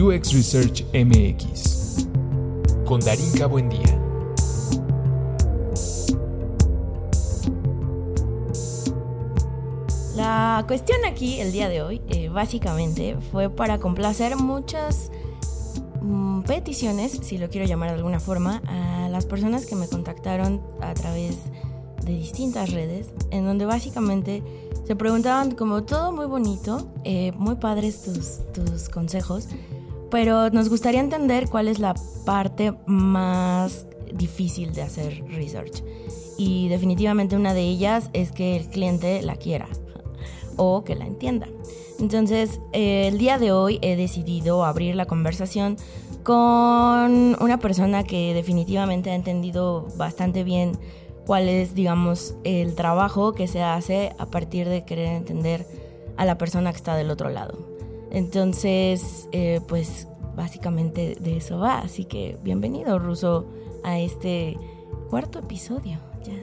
[0.00, 2.06] UX Research MX
[2.84, 4.00] con Darinka Buendía.
[10.14, 15.10] La cuestión aquí el día de hoy, eh, básicamente, fue para complacer muchas
[16.00, 20.62] mm, peticiones, si lo quiero llamar de alguna forma, a las personas que me contactaron
[20.80, 21.38] a través
[22.04, 24.44] de distintas redes, en donde básicamente
[24.86, 29.48] se preguntaban como todo muy bonito, eh, muy padres tus, tus consejos,
[30.10, 31.94] pero nos gustaría entender cuál es la
[32.24, 35.82] parte más difícil de hacer research.
[36.36, 39.68] Y definitivamente una de ellas es que el cliente la quiera
[40.56, 41.48] o que la entienda.
[41.98, 45.76] Entonces, eh, el día de hoy he decidido abrir la conversación
[46.22, 50.78] con una persona que definitivamente ha entendido bastante bien
[51.26, 55.66] cuál es, digamos, el trabajo que se hace a partir de querer entender
[56.16, 57.77] a la persona que está del otro lado.
[58.10, 61.80] Entonces, eh, pues básicamente de eso va.
[61.80, 63.46] Así que bienvenido, Ruso,
[63.84, 64.56] a este
[65.10, 65.98] cuarto episodio.
[66.24, 66.34] Ya.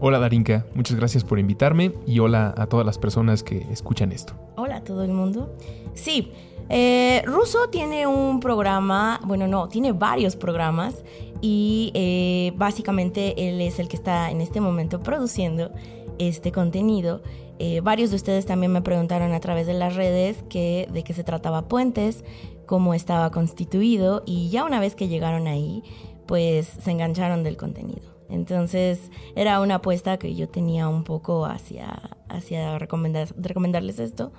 [0.00, 4.34] Hola Darinka, muchas gracias por invitarme y hola a todas las personas que escuchan esto.
[4.56, 5.56] Hola a todo el mundo.
[5.94, 6.32] Sí,
[6.68, 11.04] eh, Russo tiene un programa, bueno, no, tiene varios programas
[11.40, 15.70] y eh, básicamente él es el que está en este momento produciendo
[16.18, 17.22] este contenido.
[17.58, 21.12] Eh, varios de ustedes también me preguntaron a través de las redes que, de qué
[21.12, 22.24] se trataba Puentes,
[22.66, 25.82] cómo estaba constituido y ya una vez que llegaron ahí,
[26.26, 28.14] pues se engancharon del contenido.
[28.30, 34.32] Entonces era una apuesta que yo tenía un poco hacia, hacia recomendarles esto.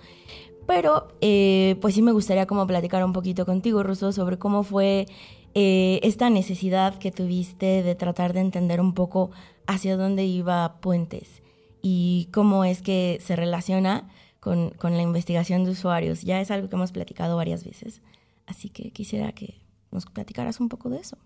[0.67, 5.05] Pero eh, pues sí me gustaría como platicar un poquito contigo, Russo, sobre cómo fue
[5.53, 9.31] eh, esta necesidad que tuviste de tratar de entender un poco
[9.67, 11.41] hacia dónde iba Puentes
[11.81, 16.23] y cómo es que se relaciona con, con la investigación de usuarios.
[16.23, 18.01] Ya es algo que hemos platicado varias veces,
[18.47, 21.17] así que quisiera que nos platicaras un poco de eso.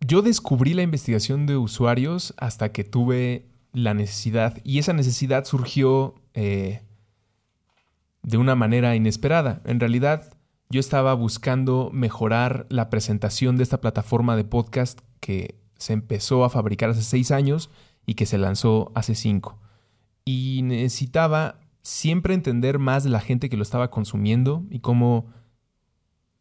[0.00, 6.14] Yo descubrí la investigación de usuarios hasta que tuve la necesidad y esa necesidad surgió
[6.34, 6.82] eh,
[8.22, 9.62] de una manera inesperada.
[9.64, 10.36] En realidad,
[10.70, 16.50] yo estaba buscando mejorar la presentación de esta plataforma de podcast que se empezó a
[16.50, 17.70] fabricar hace seis años
[18.06, 19.58] y que se lanzó hace cinco.
[20.24, 25.26] Y necesitaba siempre entender más de la gente que lo estaba consumiendo y cómo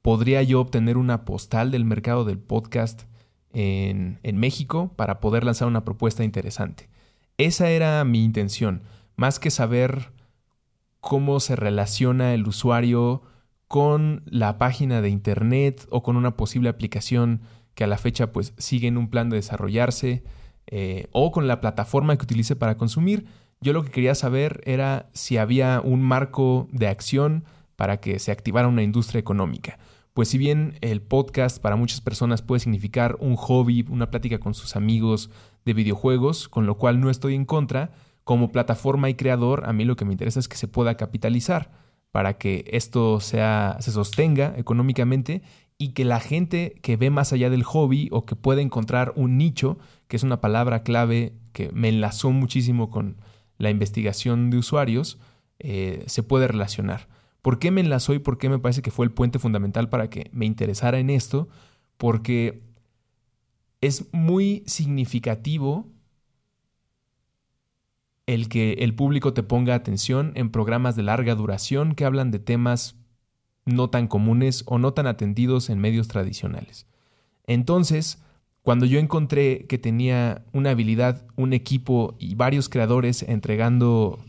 [0.01, 3.03] podría yo obtener una postal del mercado del podcast
[3.53, 6.89] en, México para poder lanzar una propuesta interesante.
[7.37, 8.83] Esa era mi intención,
[9.15, 10.11] más que saber
[11.01, 13.23] cómo se relaciona el usuario
[13.67, 17.41] con la página de internet o con una posible aplicación
[17.73, 20.23] que a la fecha pues sigue en un plan de desarrollarse
[20.67, 23.25] eh, o con la plataforma que utilice para consumir.
[23.61, 27.45] Yo lo que quería saber era si había un marco de acción
[27.75, 29.79] para que se activara una industria económica.
[30.13, 34.53] Pues si bien el podcast para muchas personas puede significar un hobby, una plática con
[34.53, 35.29] sus amigos
[35.63, 37.91] de videojuegos, con lo cual no estoy en contra,
[38.23, 41.71] como plataforma y creador, a mí lo que me interesa es que se pueda capitalizar
[42.11, 45.41] para que esto sea, se sostenga económicamente
[45.77, 49.37] y que la gente que ve más allá del hobby o que puede encontrar un
[49.37, 53.17] nicho, que es una palabra clave que me enlazó muchísimo con
[53.57, 55.19] la investigación de usuarios,
[55.59, 57.07] eh, se puede relacionar.
[57.41, 60.09] ¿Por qué me enlazó y por qué me parece que fue el puente fundamental para
[60.09, 61.49] que me interesara en esto?
[61.97, 62.61] Porque
[63.79, 65.90] es muy significativo
[68.33, 72.39] el que el público te ponga atención en programas de larga duración que hablan de
[72.39, 72.95] temas
[73.65, 76.87] no tan comunes o no tan atendidos en medios tradicionales.
[77.45, 78.23] Entonces,
[78.63, 84.19] cuando yo encontré que tenía una habilidad, un equipo y varios creadores entregando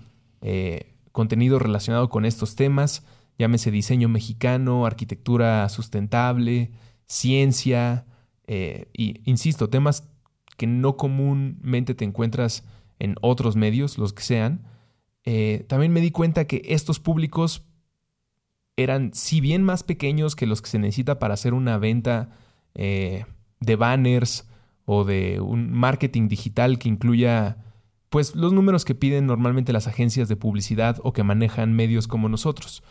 [0.40, 3.04] eh, contenido relacionado con estos temas,
[3.38, 6.72] llámese diseño mexicano, arquitectura sustentable,
[7.06, 8.06] ciencia,
[8.46, 10.08] eh, y insisto, temas
[10.56, 12.64] que no comúnmente te encuentras
[12.98, 14.66] en otros medios, los que sean,
[15.24, 17.66] eh, también me di cuenta que estos públicos
[18.76, 22.30] eran, si bien más pequeños que los que se necesita para hacer una venta
[22.74, 23.26] eh,
[23.60, 24.48] de banners
[24.84, 27.58] o de un marketing digital que incluya
[28.08, 32.28] pues los números que piden normalmente las agencias de publicidad o que manejan medios como
[32.28, 32.82] nosotros.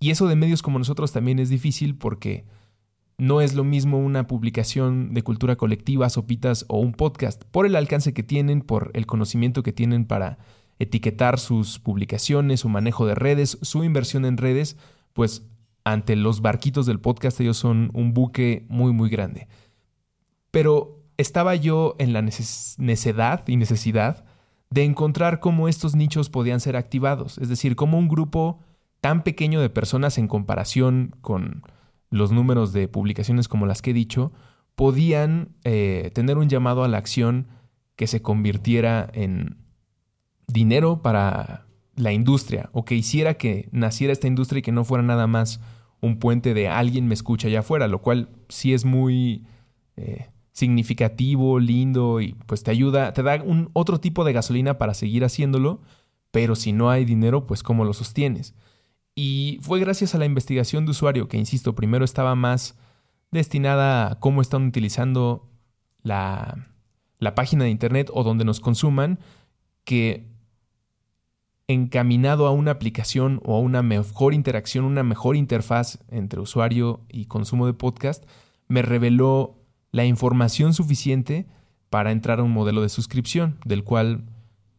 [0.00, 2.44] Y eso de medios como nosotros también es difícil porque
[3.18, 7.76] no es lo mismo una publicación de cultura colectiva, sopitas o un podcast, por el
[7.76, 10.38] alcance que tienen, por el conocimiento que tienen para
[10.78, 14.76] etiquetar sus publicaciones, su manejo de redes, su inversión en redes,
[15.12, 15.46] pues
[15.84, 19.48] ante los barquitos del podcast ellos son un buque muy muy grande.
[20.50, 24.24] Pero estaba yo en la necedad y necesidad
[24.70, 28.58] de encontrar cómo estos nichos podían ser activados, es decir, cómo un grupo
[29.00, 31.62] tan pequeño de personas en comparación con
[32.14, 34.30] los números de publicaciones como las que he dicho,
[34.76, 37.48] podían eh, tener un llamado a la acción
[37.96, 39.58] que se convirtiera en
[40.46, 41.66] dinero para
[41.96, 45.60] la industria o que hiciera que naciera esta industria y que no fuera nada más
[46.00, 49.44] un puente de alguien me escucha allá afuera, lo cual sí es muy
[49.96, 54.94] eh, significativo, lindo y pues te ayuda, te da un otro tipo de gasolina para
[54.94, 55.80] seguir haciéndolo,
[56.30, 58.54] pero si no hay dinero, pues cómo lo sostienes.
[59.14, 62.76] Y fue gracias a la investigación de usuario, que insisto, primero estaba más
[63.30, 65.48] destinada a cómo están utilizando
[66.02, 66.68] la,
[67.18, 69.20] la página de internet o donde nos consuman,
[69.84, 70.34] que
[71.66, 77.26] encaminado a una aplicación o a una mejor interacción, una mejor interfaz entre usuario y
[77.26, 78.24] consumo de podcast,
[78.68, 79.56] me reveló
[79.90, 81.46] la información suficiente
[81.88, 84.24] para entrar a un modelo de suscripción, del cual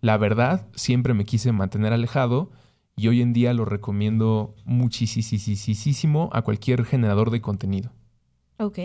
[0.02, 2.52] la verdad siempre me quise mantener alejado
[2.96, 7.92] y hoy en día lo recomiendo muchísimo a cualquier generador de contenido.
[8.58, 8.80] Ok,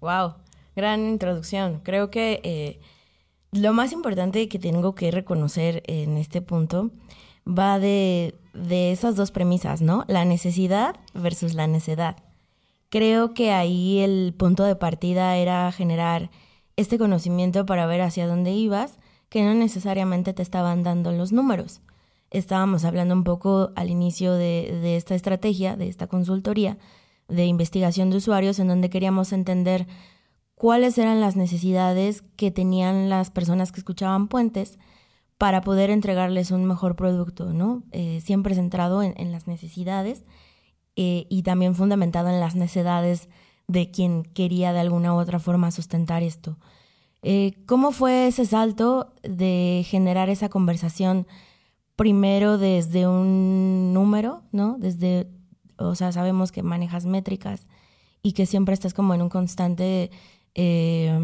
[0.00, 0.34] wow,
[0.76, 1.80] gran introducción.
[1.82, 2.78] Creo que eh,
[3.50, 6.90] lo más importante que tengo que reconocer en este punto
[7.46, 10.04] va de, de esas dos premisas, ¿no?
[10.06, 12.16] La necesidad versus la necedad.
[12.88, 16.30] Creo que ahí el punto de partida era generar
[16.76, 18.98] este conocimiento para ver hacia dónde ibas,
[19.28, 21.80] que no necesariamente te estaban dando los números
[22.38, 26.78] estábamos hablando un poco al inicio de, esta estrategia, de esta consultoría
[27.28, 29.86] de investigación de usuarios, en donde queríamos entender
[30.54, 34.78] cuáles eran las necesidades que tenían las personas que escuchaban puentes
[35.38, 37.82] para poder entregarles un mejor producto, ¿no?
[37.90, 40.24] Eh, siempre centrado en, las necesidades
[40.94, 43.28] eh, y también fundamentado en las necesidades
[43.68, 46.58] de quien quería de alguna u otra forma sustentar esto.
[47.22, 51.26] Eh, ¿Cómo fue ese salto de generar esa conversación
[51.96, 54.76] primero desde un número, ¿no?
[54.78, 55.26] Desde,
[55.78, 57.66] o sea, sabemos que manejas métricas
[58.22, 60.10] y que siempre estás como en un constante,
[60.54, 61.18] eh,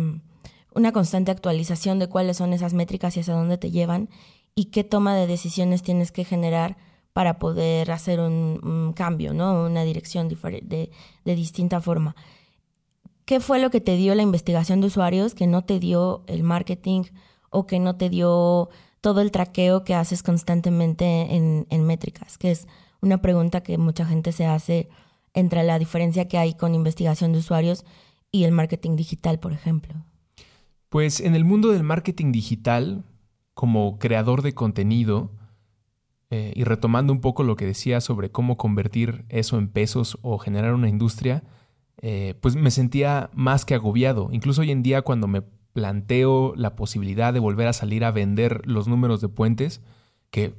[0.74, 4.08] una constante actualización de cuáles son esas métricas y hacia dónde te llevan
[4.54, 6.76] y qué toma de decisiones tienes que generar
[7.12, 9.66] para poder hacer un, cambio, ¿no?
[9.66, 10.90] Una dirección de,
[11.24, 12.16] de distinta forma.
[13.26, 16.42] ¿Qué fue lo que te dio la investigación de usuarios que no te dio el
[16.42, 17.02] marketing
[17.50, 18.70] o que no te dio
[19.02, 21.04] todo el traqueo que haces constantemente
[21.34, 22.68] en, métricas, que es
[23.02, 24.88] una pregunta que mucha gente se hace
[25.34, 27.84] entre la diferencia que hay con investigación de usuarios
[28.30, 29.94] y el marketing digital, por ejemplo.
[30.88, 33.04] Pues en el mundo del marketing digital,
[33.54, 35.32] como creador de contenido,
[36.30, 40.38] eh, y retomando un poco lo que decía sobre cómo convertir eso en pesos o
[40.38, 41.42] generar una industria,
[42.00, 44.28] eh, pues me sentía más que agobiado.
[44.30, 48.62] Incluso hoy en día cuando me planteo la posibilidad de volver a salir a vender
[48.66, 49.80] los números de puentes,
[50.30, 50.54] que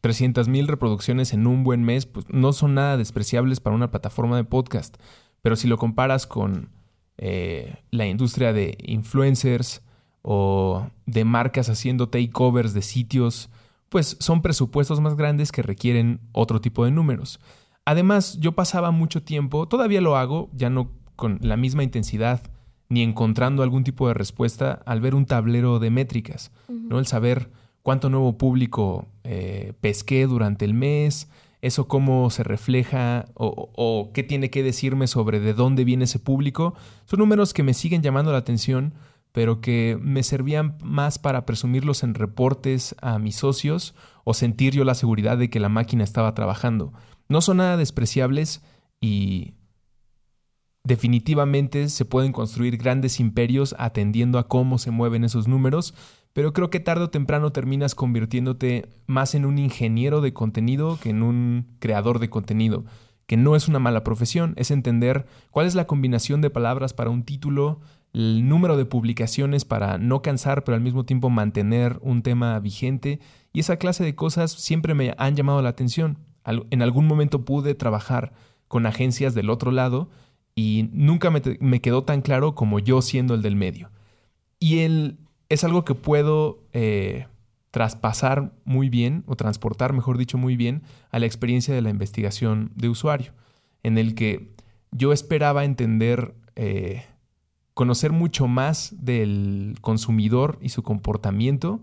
[0.00, 4.36] 300 mil reproducciones en un buen mes, pues no son nada despreciables para una plataforma
[4.36, 4.96] de podcast.
[5.42, 6.70] Pero si lo comparas con
[7.18, 9.82] eh, la industria de influencers
[10.22, 13.50] o de marcas haciendo takeovers de sitios,
[13.88, 17.40] pues son presupuestos más grandes que requieren otro tipo de números.
[17.84, 22.42] Además, yo pasaba mucho tiempo, todavía lo hago, ya no con la misma intensidad
[22.88, 26.98] ni encontrando algún tipo de respuesta al ver un tablero de métricas, ¿no?
[26.98, 27.50] El saber
[27.82, 31.28] cuánto nuevo público eh, pesqué durante el mes,
[31.62, 36.18] eso cómo se refleja o, o, qué tiene que decirme sobre de dónde viene ese
[36.18, 36.74] público,
[37.06, 38.94] son números que me siguen llamando la atención,
[39.32, 44.84] pero que me servían más para presumirlos en reportes a mis socios o sentir yo
[44.84, 46.92] la seguridad de que la máquina estaba trabajando.
[47.28, 48.62] No son nada despreciables
[49.00, 49.54] y
[50.86, 55.94] Definitivamente se pueden construir grandes imperios atendiendo a cómo se mueven esos números,
[56.32, 61.10] pero creo que tarde o temprano terminas convirtiéndote más en un ingeniero de contenido que
[61.10, 62.84] en un creador de contenido,
[63.26, 67.10] que no es una mala profesión, es entender cuál es la combinación de palabras para
[67.10, 67.80] un título,
[68.12, 73.18] el número de publicaciones para no cansar pero al mismo tiempo mantener un tema vigente
[73.52, 76.18] y esa clase de cosas siempre me han llamado la atención.
[76.44, 78.34] En algún momento pude trabajar
[78.68, 80.10] con agencias del otro lado,
[80.58, 83.90] y nunca me, quedó tan claro como yo siendo el del medio.
[84.58, 85.18] Y él
[85.50, 87.26] es algo que puedo eh,
[87.70, 92.72] traspasar muy bien, o transportar, mejor dicho, muy bien, a la experiencia de la investigación
[92.74, 93.32] de usuario,
[93.82, 94.50] en el que
[94.92, 97.04] yo esperaba entender, eh,
[97.74, 101.82] conocer mucho más del consumidor y su comportamiento,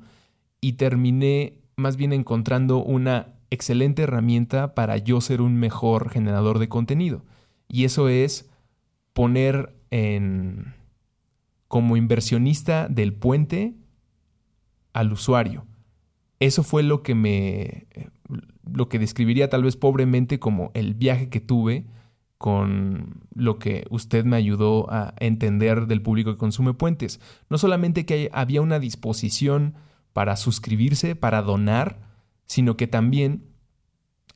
[0.62, 6.70] y terminé más bien encontrando una excelente herramienta para yo ser un mejor generador de
[6.70, 7.22] contenido.
[7.68, 8.50] Y eso es
[9.14, 10.74] poner en
[11.68, 13.74] como inversionista del puente
[14.94, 15.66] al usuario.
[16.40, 17.88] Eso fue lo que me
[18.72, 21.86] lo que describiría tal vez pobremente como el viaje que tuve
[22.38, 27.20] con lo que usted me ayudó a entender del público que consume puentes.
[27.50, 29.76] No solamente que había una disposición
[30.12, 32.00] para suscribirse, para donar,
[32.46, 33.46] sino que también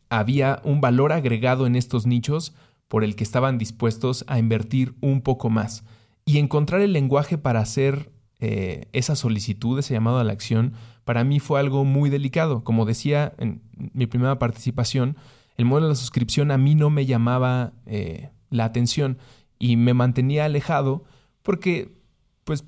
[0.10, 2.56] había un valor agregado en estos nichos
[2.88, 5.84] por el que estaban dispuestos a invertir un poco más.
[6.26, 10.74] Y encontrar el lenguaje para hacer eh, esa solicitud, ese llamado a la acción,
[11.06, 12.64] para mí fue algo muy delicado.
[12.64, 13.62] Como decía en
[13.94, 15.18] mi primera participación,
[15.58, 19.18] el modelo de suscripción a mí no me llamaba eh, la atención
[19.60, 21.04] y me mantenía alejado
[21.42, 21.96] porque,
[22.44, 22.64] pues,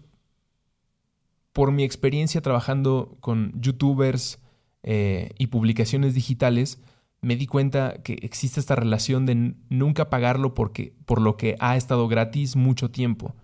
[1.53, 4.39] por mi experiencia trabajando con youtubers
[4.83, 6.81] eh, y publicaciones digitales,
[7.21, 11.75] me di cuenta que existe esta relación de nunca pagarlo porque, por lo que ha
[11.75, 13.35] estado gratis mucho tiempo.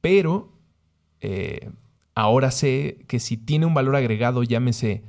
[0.00, 0.52] Pero
[1.20, 1.70] eh,
[2.14, 5.04] ahora sé que si tiene un valor agregado, llámese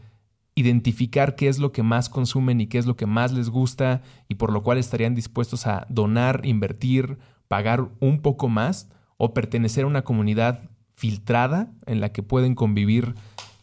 [0.55, 4.01] identificar qué es lo que más consumen y qué es lo que más les gusta
[4.27, 9.85] y por lo cual estarían dispuestos a donar, invertir, pagar un poco más o pertenecer
[9.85, 13.15] a una comunidad filtrada en la que pueden convivir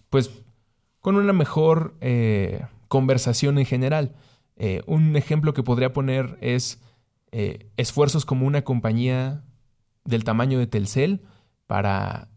[0.09, 0.31] pues
[1.01, 4.15] con una mejor eh, conversación en general.
[4.57, 6.83] Eh, un ejemplo que podría poner es
[7.77, 9.45] esfuerzos como una compañía
[10.07, 11.21] del tamaño de Telcel
[11.67, 12.31] para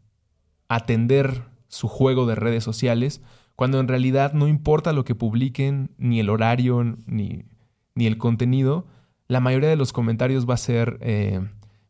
[0.67, 3.21] atender su juego de redes sociales,
[3.55, 7.45] cuando en realidad no importa lo que publiquen, ni el horario, ni,
[7.95, 8.87] ni el contenido,
[9.29, 11.39] la mayoría de los comentarios va a ser eh,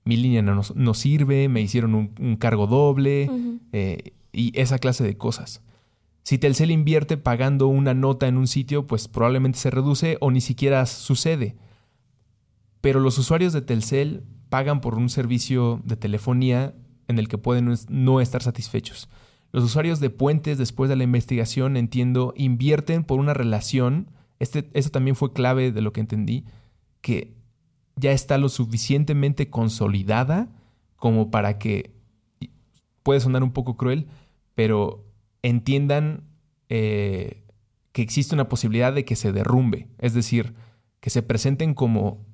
[0.03, 3.29] mi línea no, sirve, me hicieron un, cargo doble
[3.71, 5.63] eh, y esa clase de cosas.
[6.23, 10.41] Si Telcel invierte pagando una nota en un sitio, pues probablemente se reduce o ni
[10.41, 11.57] siquiera sucede.
[12.81, 16.73] Pero los usuarios de Telcel pagan por un servicio de telefonía
[17.07, 19.09] en el que pueden no estar satisfechos.
[19.51, 24.11] Los usuarios de puentes, después de la investigación, entiendo, invierten por una relación.
[24.37, 26.45] Este, también fue clave de lo que entendí,
[27.01, 27.35] que
[27.95, 30.49] ya está lo suficientemente consolidada
[30.95, 31.95] como para que,
[33.03, 34.07] puede sonar un poco cruel,
[34.53, 35.08] pero
[35.43, 36.23] entiendan
[36.69, 37.43] eh,
[37.91, 39.87] que existe una posibilidad de que se derrumbe.
[39.97, 40.53] Es decir,
[40.99, 42.25] que se presenten como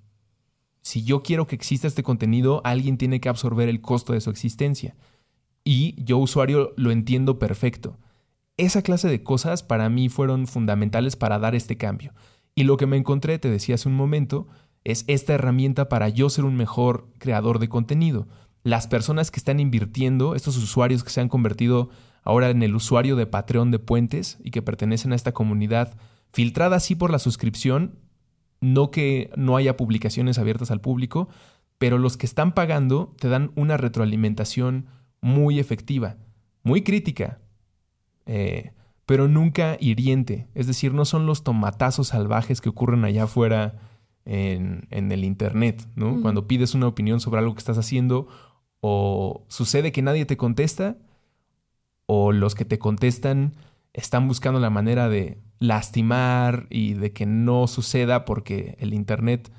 [0.82, 4.30] si yo quiero que exista este contenido, alguien tiene que absorber el costo de su
[4.30, 4.96] existencia.
[5.64, 7.98] Y yo, usuario, lo entiendo perfecto.
[8.56, 12.14] Esa clase de cosas para mí fueron fundamentales para dar este cambio.
[12.54, 14.48] Y lo que me encontré, te decía hace un momento,
[14.84, 18.28] es esta herramienta para yo ser un mejor creador de contenido.
[18.62, 21.90] Las personas que están invirtiendo, estos usuarios que se han convertido
[22.26, 25.96] ahora en el usuario de Patreon de Puentes y que pertenecen a esta comunidad,
[26.34, 28.00] filtrada así por la suscripción,
[28.60, 31.30] no que no haya publicaciones abiertas al público,
[31.78, 34.88] pero los que están pagando te dan una retroalimentación
[35.22, 36.18] muy efectiva,
[36.64, 37.40] muy crítica,
[38.26, 38.72] eh,
[39.06, 40.48] pero nunca hiriente.
[40.56, 43.80] Es decir, no son los tomatazos salvajes que ocurren allá afuera
[44.26, 46.22] en, el Internet, ¿no?
[46.22, 48.28] Cuando pides una opinión sobre algo que estás haciendo
[48.80, 50.98] o sucede que nadie te contesta
[52.06, 53.54] o los que te contestan
[53.94, 59.52] están buscando la manera de lastimar y de que no suceda porque el Internet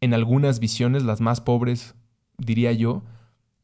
[0.00, 1.94] en algunas visiones, las más pobres,
[2.36, 3.02] diría yo,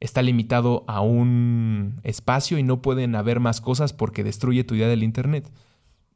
[0.00, 4.88] está limitado a un espacio y no pueden haber más cosas porque destruye tu idea
[4.88, 5.50] del Internet.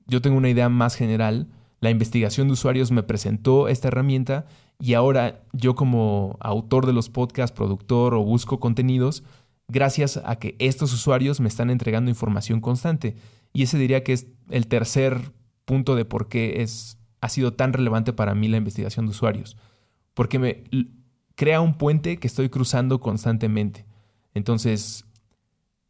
[0.06, 1.48] Yo tengo una idea más general.
[1.80, 4.46] La investigación de usuarios me presentó esta herramienta
[4.80, 9.22] y ahora yo como autor de los podcasts, productor o busco contenidos,
[9.68, 13.16] gracias a que estos usuarios me están entregando información constante.
[13.52, 15.32] Y ese diría que es el tercer
[15.64, 19.56] punto de por qué es, ha sido tan relevante para mí la investigación de usuarios.
[20.14, 20.64] Porque me
[21.34, 23.86] crea un puente que estoy cruzando constantemente.
[24.34, 25.04] Entonces,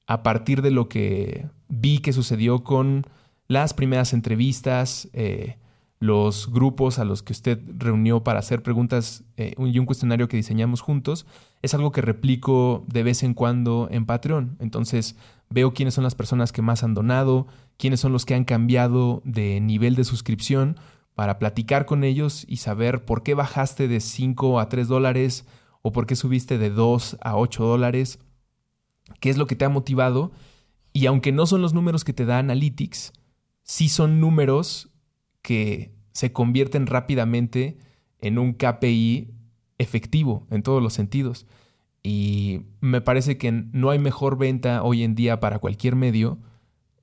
[0.06, 3.06] a partir de lo que vi que sucedió con
[3.46, 5.56] las primeras entrevistas, eh,
[6.00, 10.36] los grupos a los que usted reunió para hacer preguntas eh, y un cuestionario que
[10.36, 11.26] diseñamos juntos,
[11.62, 14.56] es algo que replico de vez en cuando en Patreon.
[14.60, 15.16] Entonces
[15.50, 17.46] veo quiénes son las personas que más han donado,
[17.76, 20.76] quiénes son los que han cambiado de nivel de suscripción
[21.14, 25.46] para platicar con ellos y saber por qué bajaste de 5 a 3 dólares
[25.82, 28.20] o por qué subiste de 2 a 8 dólares,
[29.20, 30.30] qué es lo que te ha motivado.
[30.92, 33.12] Y aunque no son los números que te da Analytics,
[33.62, 34.90] sí son números
[35.42, 37.78] que se convierten rápidamente
[38.20, 39.34] en un KPI
[39.78, 41.46] efectivo en todos los sentidos.
[42.02, 46.38] Y me parece que no hay mejor venta hoy en día para cualquier medio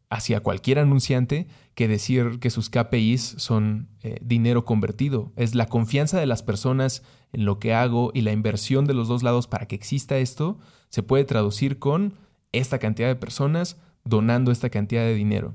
[0.10, 5.32] hacia cualquier anunciante que decir que sus KPIs son eh, dinero convertido.
[5.36, 7.04] Es la confianza de las personas
[7.34, 10.58] en lo que hago y la inversión de los dos lados para que exista esto
[10.90, 12.14] se puede traducir con
[12.54, 15.54] esta cantidad de personas donando esta cantidad de dinero.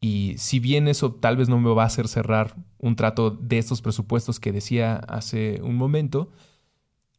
[0.00, 3.58] Y si bien eso tal vez no me va a hacer cerrar un trato de
[3.58, 6.30] estos presupuestos que decía hace un momento,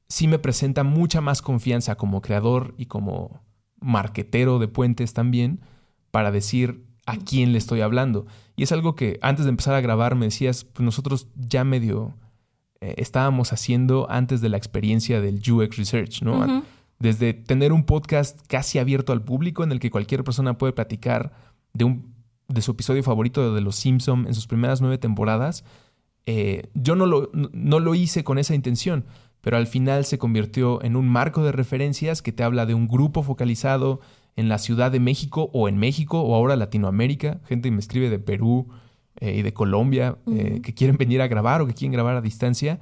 [0.09, 3.41] sí me presenta mucha más confianza como creador y como
[3.79, 5.61] marquetero de puentes también
[6.11, 8.25] para decir a quién le estoy hablando.
[8.55, 12.15] Y es algo que antes de empezar a grabar me decías, pues nosotros ya medio
[12.81, 16.63] eh, estábamos haciendo antes de la experiencia del UX Research, ¿no?
[16.99, 21.31] Desde tener un podcast casi abierto al público en el que cualquier persona puede platicar
[21.73, 22.13] de, un,
[22.47, 25.63] de su episodio favorito de Los Simpson en sus primeras nueve temporadas.
[26.25, 29.05] Eh, yo no lo, no lo hice con esa intención,
[29.47, 32.85] pero al final se convirtió en un marco de referencias que te habla de un
[32.85, 34.01] grupo focalizado
[34.35, 37.39] en la Ciudad de México o en México o ahora Latinoamérica.
[37.45, 38.67] Gente me escribe de Perú
[39.21, 42.21] eh, y de Colombia eh, que quieren venir a grabar o que quieren grabar a
[42.21, 42.81] distancia.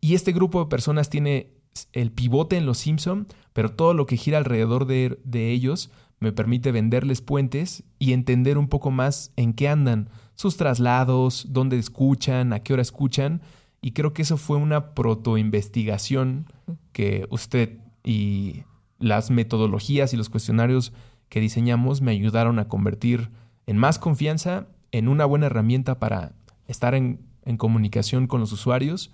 [0.00, 1.50] Y este grupo de personas tiene
[1.92, 6.32] el pivote en Los Simpson, pero todo lo que gira alrededor de, de ellos me
[6.32, 12.54] permite venderles puentes y entender un poco más en qué andan, sus traslados, dónde escuchan,
[12.54, 13.42] a qué hora escuchan.
[13.80, 16.46] Y creo que eso fue una protoinvestigación
[16.92, 18.64] que usted y
[18.98, 20.92] las metodologías y los cuestionarios
[21.28, 23.30] que diseñamos me ayudaron a convertir
[23.66, 26.32] en más confianza, en una buena herramienta para
[26.66, 27.24] estar en,
[27.58, 29.12] comunicación con los usuarios.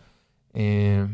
[0.55, 1.07] Eh,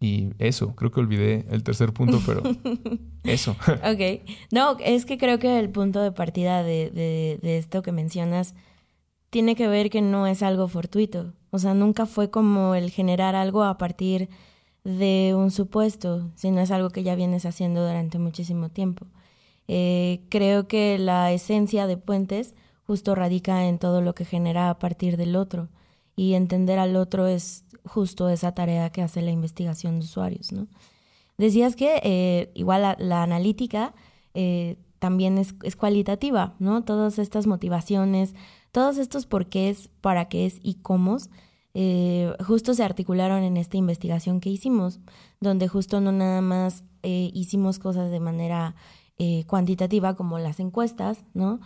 [0.00, 2.42] y eso, creo que olvidé el tercer punto, pero
[3.24, 3.56] eso.
[3.68, 4.28] ok.
[4.52, 8.54] No, es que creo que el punto de partida de, de, de, esto que mencionas
[9.30, 11.32] tiene que ver que no es algo fortuito.
[11.50, 14.28] O sea, nunca fue como el generar algo a partir
[14.84, 19.06] de un supuesto, sino es algo que ya vienes haciendo durante muchísimo tiempo.
[19.66, 22.54] Eh, creo que la esencia de Puentes
[22.86, 25.68] justo radica en todo lo que genera a partir del otro
[26.16, 30.66] y entender al otro es justo esa tarea que hace la investigación de usuarios, ¿no?
[31.36, 33.94] Decías que eh, igual la, analítica
[34.34, 36.82] eh, también es, es, cualitativa, ¿no?
[36.82, 38.34] Todas estas motivaciones,
[38.72, 41.18] todos estos porqués, para qué es y cómo,
[41.74, 45.00] eh, justo se articularon en esta investigación que hicimos,
[45.40, 48.74] donde justo no nada más hicimos cosas de manera
[49.46, 51.60] cuantitativa como las encuestas, ¿no?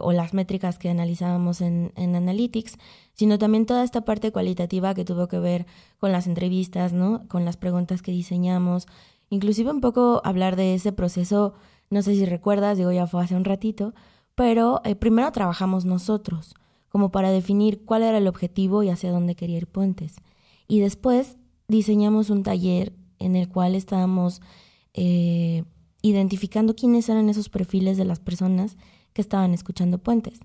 [0.00, 2.78] o las métricas que analizábamos en, en Analytics,
[3.12, 5.66] sino también toda esta parte cualitativa que tuvo que ver
[5.98, 7.26] con las entrevistas, ¿no?
[7.28, 8.86] Con las preguntas que diseñamos,
[9.30, 11.54] inclusive un poco hablar de ese proceso,
[11.90, 13.94] no sé si recuerdas, digo ya fue hace un ratito,
[14.36, 16.54] pero eh, primero trabajamos nosotros,
[16.88, 20.16] como para definir cuál era el objetivo y hacia dónde quería ir Puentes.
[20.68, 24.40] Y después diseñamos un taller en el cual estábamos
[24.94, 25.64] eh,
[26.02, 28.76] identificando quiénes eran esos perfiles de las personas
[29.12, 30.40] que estaban escuchando Puentes.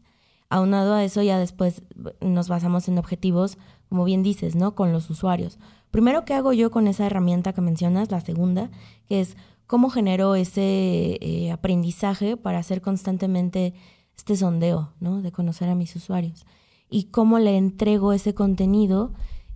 [0.50, 1.84] Aunado a eso, ya después
[2.22, 3.58] nos basamos en objetivos,
[3.90, 4.74] como bien dices, ¿no?
[4.74, 5.60] Con los usuarios.
[5.92, 8.12] Primero, ¿qué hago yo con esa herramienta que mencionas?
[8.12, 8.70] La segunda,
[9.08, 9.36] que es
[9.72, 13.74] cómo genero ese eh, aprendizaje para hacer constantemente
[14.18, 15.22] este sondeo, ¿no?
[15.22, 16.46] De conocer a mis usuarios.
[16.90, 19.14] Y cómo le entrego ese contenido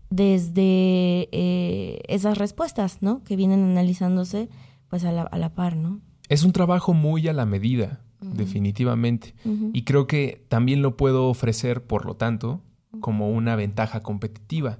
[0.09, 3.25] desde eh, esas respuestas, ¿no?
[3.25, 4.47] Que vienen analizándose,
[4.87, 5.99] pues a la, a la par, ¿no?
[6.29, 9.35] Es un trabajo muy a la medida definitivamente.
[9.73, 12.61] Y creo que también lo puedo ofrecer, por lo tanto,
[13.01, 14.79] como una ventaja competitiva.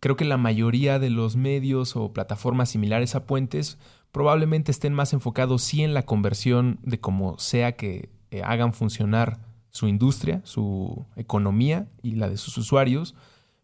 [0.00, 3.78] Creo que la mayoría de los medios o plataformas similares a Puentes
[4.12, 9.40] probablemente estén más enfocados sí en la conversión de cómo sea que eh, hagan funcionar
[9.70, 13.14] su industria, su economía y la de sus usuarios,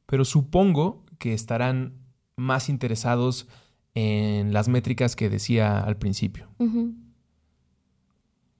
[0.06, 1.94] pero supongo que estarán
[2.36, 3.48] más interesados
[3.94, 6.48] en las métricas que decía al principio.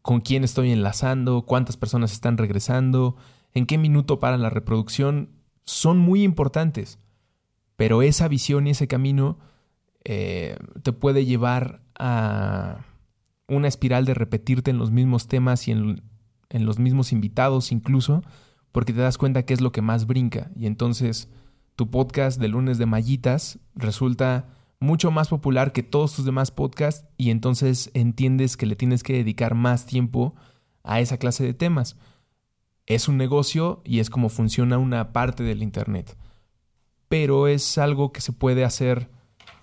[0.02, 3.16] Con quién estoy enlazando, cuántas personas están regresando,
[3.52, 5.30] en qué minuto para la reproducción,
[5.64, 6.98] son muy importantes.
[7.76, 9.38] Pero esa visión y ese camino
[10.08, 12.84] eh, te puede llevar a
[13.48, 16.00] una espiral de repetirte en los mismos temas y en,
[16.48, 18.22] en los mismos invitados incluso,
[18.70, 20.52] porque te das cuenta que es lo que más brinca.
[20.54, 21.28] Y entonces
[21.74, 24.46] tu podcast de lunes de mallitas resulta
[24.78, 29.14] mucho más popular que todos tus demás podcasts y entonces entiendes que le tienes que
[29.14, 30.36] dedicar más tiempo
[30.84, 31.96] a esa clase de temas.
[32.86, 36.16] Es un negocio y es como funciona una parte del Internet.
[37.08, 39.15] Pero es algo que se puede hacer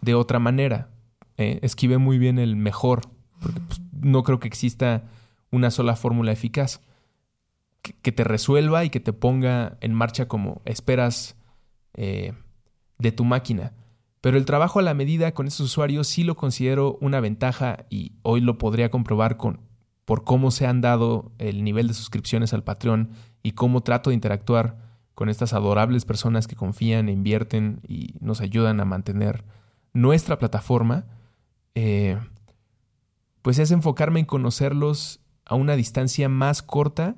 [0.03, 0.89] de otra manera.
[1.37, 1.59] Eh,
[1.97, 3.01] muy bien el mejor,
[3.39, 5.03] porque pues, no creo que exista
[5.51, 6.81] una sola fórmula eficaz
[7.81, 11.35] que, te resuelva y que te ponga en marcha como esperas
[11.95, 12.33] eh,
[12.97, 13.73] de tu máquina.
[14.21, 18.13] Pero el trabajo a la medida con esos usuarios sí lo considero una ventaja y
[18.21, 19.59] hoy lo podría comprobar con,
[20.05, 23.09] por cómo se han dado el nivel de suscripciones al Patreon
[23.41, 24.77] y cómo trato de interactuar
[25.13, 29.43] con estas adorables personas que confían, invierten y nos ayudan a mantener
[29.93, 31.05] nuestra plataforma,
[31.75, 32.19] eh,
[33.41, 37.15] pues es enfocarme en conocerlos a una distancia más corta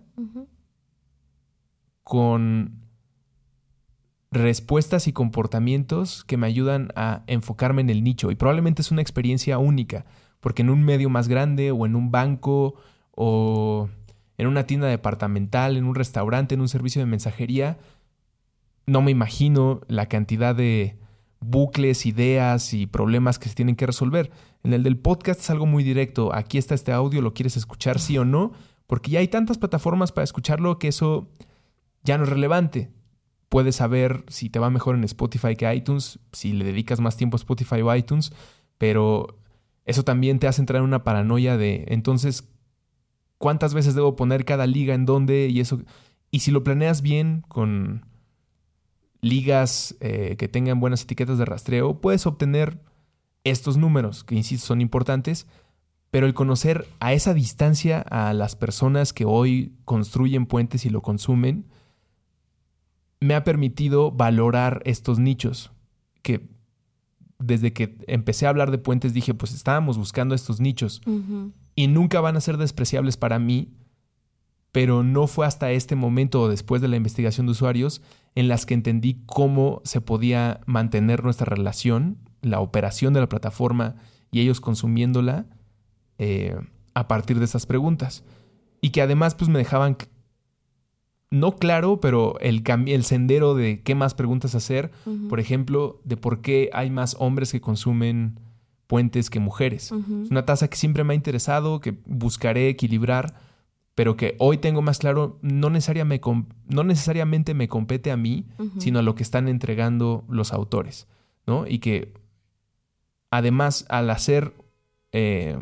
[2.04, 2.86] con
[4.32, 8.32] respuestas y comportamientos que me ayudan a enfocarme en el nicho.
[8.32, 10.06] Y probablemente es una experiencia única,
[10.42, 12.76] porque en un medio más grande o en un banco
[13.12, 13.90] o
[14.38, 17.78] en una tienda departamental, en un restaurante, en un servicio de mensajería,
[18.86, 20.98] no me imagino la cantidad de
[21.40, 24.32] bucles, ideas y problemas que se tienen que resolver.
[24.64, 26.34] En el del podcast es algo muy directo.
[26.34, 28.54] Aquí está este audio, lo quieres escuchar sí o no,
[28.88, 31.30] porque ya hay tantas plataformas para escucharlo que eso
[32.04, 32.92] ya no es relevante.
[33.50, 37.36] Puedes saber si te va mejor en Spotify que iTunes, si le dedicas más tiempo
[37.36, 38.32] a Spotify o iTunes,
[38.78, 39.40] pero
[39.86, 42.50] eso también te hace entrar en una paranoia de entonces
[43.38, 45.82] cuántas veces debo poner cada liga en dónde y eso.
[46.32, 48.06] Y si lo planeas bien con
[49.26, 52.80] ligas eh, que tengan buenas etiquetas de rastreo, puedes obtener
[53.44, 55.48] estos números, que insisto son importantes,
[56.12, 61.02] pero el conocer a esa distancia a las personas que hoy construyen puentes y lo
[61.02, 61.66] consumen,
[63.20, 65.72] me ha permitido valorar estos nichos,
[66.22, 66.48] que
[67.40, 71.02] desde que empecé a hablar de puentes dije, pues estábamos buscando estos nichos
[71.76, 73.74] y nunca van a ser despreciables para mí,
[74.76, 78.02] pero no fue hasta este momento o después de la investigación de usuarios
[78.36, 83.96] en las que entendí cómo se podía mantener nuestra relación, la operación de la plataforma
[84.32, 85.46] y ellos consumiéndola
[86.18, 86.58] eh,
[86.94, 88.26] a partir de esas preguntas.
[88.82, 89.96] Y que además pues me dejaban
[91.32, 94.92] no claro, pero el, el sendero de qué más preguntas hacer,
[95.30, 98.42] por ejemplo, de por qué hay más hombres que consumen
[98.88, 99.94] puentes que mujeres.
[99.94, 103.55] Es una tasa que siempre me ha interesado, que buscaré equilibrar,
[103.96, 106.30] pero que hoy tengo más claro, no, necesariamente,
[106.68, 108.46] no necesariamente me compete a mí,
[108.78, 111.08] sino a lo que están entregando los autores,
[111.48, 111.66] ¿no?
[111.66, 112.14] Y que
[113.32, 114.54] además al hacer
[115.14, 115.58] eh,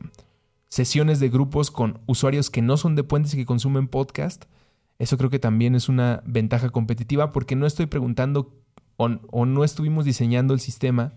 [0.67, 4.45] sesiones de grupos con usuarios que no son de puentes y que consumen podcast,
[4.97, 8.51] eso creo que también es una ventaja competitiva porque no estoy preguntando
[8.95, 11.13] o, no estuvimos diseñando el sistema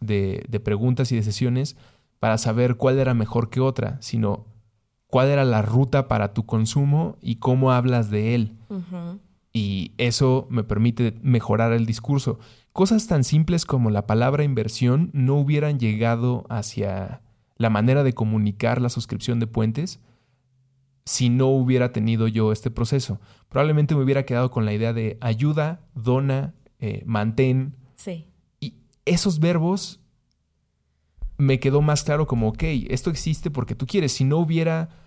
[0.00, 1.76] de, preguntas y de sesiones
[2.18, 4.46] para saber cuál era mejor que otra, sino
[5.10, 8.56] cuál era la ruta para tu consumo y cómo hablas de él.
[9.52, 12.38] Y eso me permite mejorar el discurso.
[12.72, 17.20] Cosas tan simples como la palabra inversión no hubieran llegado hacia
[17.56, 20.00] la manera de comunicar la suscripción de puentes
[21.04, 23.20] si no hubiera tenido yo este proceso.
[23.48, 27.74] Probablemente me hubiera quedado con la idea de ayuda, dona, eh, mantén.
[27.96, 28.26] Sí.
[28.60, 30.00] Y esos verbos
[31.36, 34.12] me quedó más claro como, ok, esto existe porque tú quieres.
[34.12, 34.99] Si no hubiera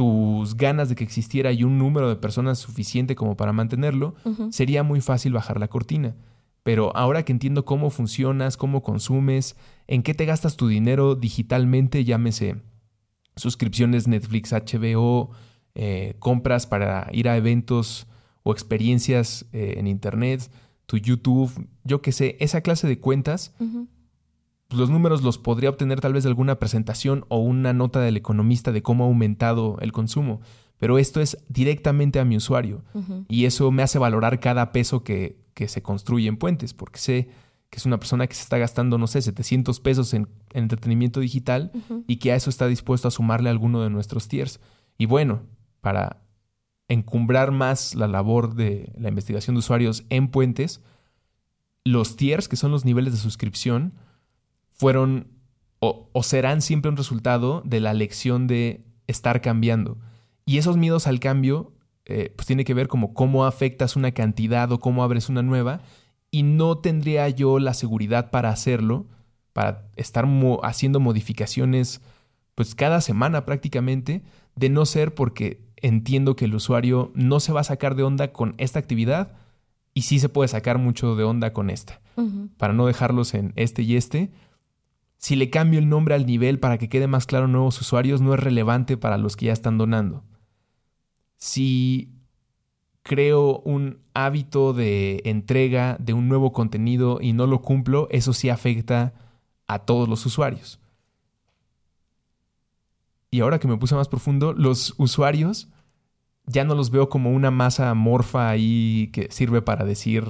[0.00, 4.14] tus ganas de que existiera y un número de personas suficiente como para mantenerlo,
[4.50, 6.16] sería muy fácil bajar la cortina.
[6.62, 9.56] Pero ahora que entiendo cómo funcionas, cómo consumes,
[9.88, 12.62] en qué te gastas tu dinero digitalmente, llámese
[13.36, 15.32] suscripciones Netflix, HBO,
[15.74, 18.06] eh, compras para ir a eventos
[18.42, 20.50] o experiencias eh, en Internet,
[20.86, 23.54] tu YouTube, yo qué sé, esa clase de cuentas,
[24.70, 28.16] pues, los números los podría obtener tal vez de alguna presentación o una nota del
[28.16, 30.40] economista de cómo ha aumentado el consumo.
[30.78, 32.84] Pero esto es directamente a mi usuario
[33.28, 37.28] y eso me hace valorar cada peso que, que se construye en puentes, porque sé
[37.68, 41.72] que es una persona que se está gastando, no sé, 700 pesos en, entretenimiento digital
[42.06, 44.60] y que a eso está dispuesto a sumarle alguno de nuestros tiers.
[44.96, 45.42] Y bueno,
[45.80, 46.22] para
[46.88, 50.80] encumbrar más la labor de la investigación de usuarios en puentes,
[51.84, 53.94] los tiers, que son los niveles de suscripción,
[54.80, 55.26] fueron
[55.78, 59.98] o, serán siempre un resultado de la lección de estar cambiando.
[60.46, 61.74] Y esos miedos al cambio,
[62.06, 65.82] eh, pues tiene que ver como cómo afectas una cantidad o cómo abres una nueva
[66.30, 69.06] y no tendría yo la seguridad para hacerlo,
[69.52, 70.26] para estar
[70.62, 72.00] haciendo modificaciones
[72.54, 74.22] pues cada semana prácticamente,
[74.56, 78.32] de no ser porque entiendo que el usuario no se va a sacar de onda
[78.32, 79.32] con esta actividad
[79.92, 82.00] y sí se puede sacar mucho de onda con esta.
[82.56, 84.30] Para no dejarlos en este y este,
[85.20, 88.32] si le cambio el nombre al nivel para que quede más claro nuevos usuarios, no
[88.32, 90.24] es relevante para los que ya están donando.
[91.36, 92.10] Si
[93.02, 98.48] creo un hábito de entrega de un nuevo contenido y no lo cumplo, eso sí
[98.48, 99.12] afecta
[99.66, 100.80] a todos los usuarios.
[103.30, 105.68] Y ahora que me puse más profundo, los usuarios
[106.46, 110.24] ya no los veo como una masa amorfa ahí que sirve para decir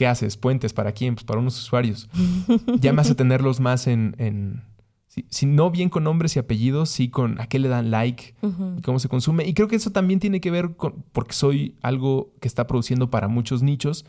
[0.00, 0.38] ¿qué haces?
[0.38, 1.14] ¿Puentes para quién?
[1.14, 2.08] Pues para unos usuarios.
[2.80, 4.62] ya me hace tenerlos más en,
[5.28, 8.34] si, no bien con nombres y apellidos, sí con a qué le dan like
[8.78, 9.46] y cómo se consume.
[9.46, 13.10] Y creo que eso también tiene que ver con, porque soy algo que está produciendo
[13.10, 14.06] para muchos nichos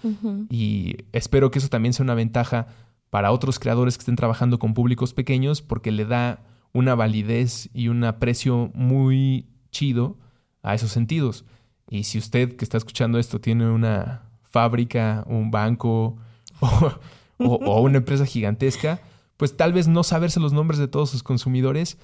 [0.50, 2.68] y espero que eso también sea una ventaja
[3.10, 7.90] para otros creadores que estén trabajando con públicos pequeños porque le da una validez y
[7.90, 10.18] un aprecio muy chido
[10.64, 11.44] a esos sentidos.
[11.90, 16.18] Y si usted que está escuchando esto tiene una fábrica, un banco
[17.40, 19.02] o, una empresa gigantesca,
[19.38, 21.98] pues tal vez no saberse los nombres de todos sus consumidores,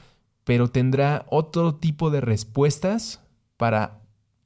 [0.43, 3.21] pero tendrá otro tipo de respuestas
[3.57, 3.99] para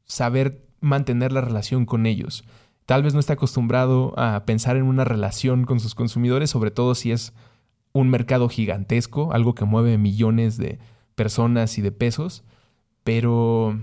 [0.05, 2.43] saber mantener la relación con ellos.
[2.85, 6.95] Tal vez no está acostumbrado a pensar en una relación con sus consumidores, sobre todo
[6.95, 7.33] si es
[7.93, 10.79] un mercado gigantesco, algo que mueve millones de
[11.15, 12.43] personas y de pesos,
[13.03, 13.79] pero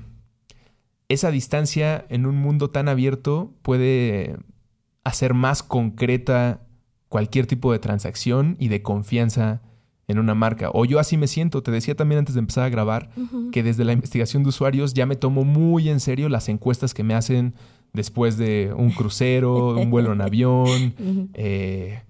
[1.09, 4.37] esa distancia en un mundo tan abierto puede
[5.05, 6.61] hacer más concreta
[7.09, 9.63] cualquier tipo de transacción y de confianza
[10.07, 10.71] en una marca.
[10.73, 11.63] O yo así me siento.
[11.63, 13.11] Te decía también antes de empezar a grabar
[13.53, 17.03] que desde la investigación de usuarios ya me tomo muy en serio las encuestas que
[17.03, 17.55] me hacen
[17.93, 20.95] después de un crucero, un vuelo en avión,
[21.35, 22.03] eh,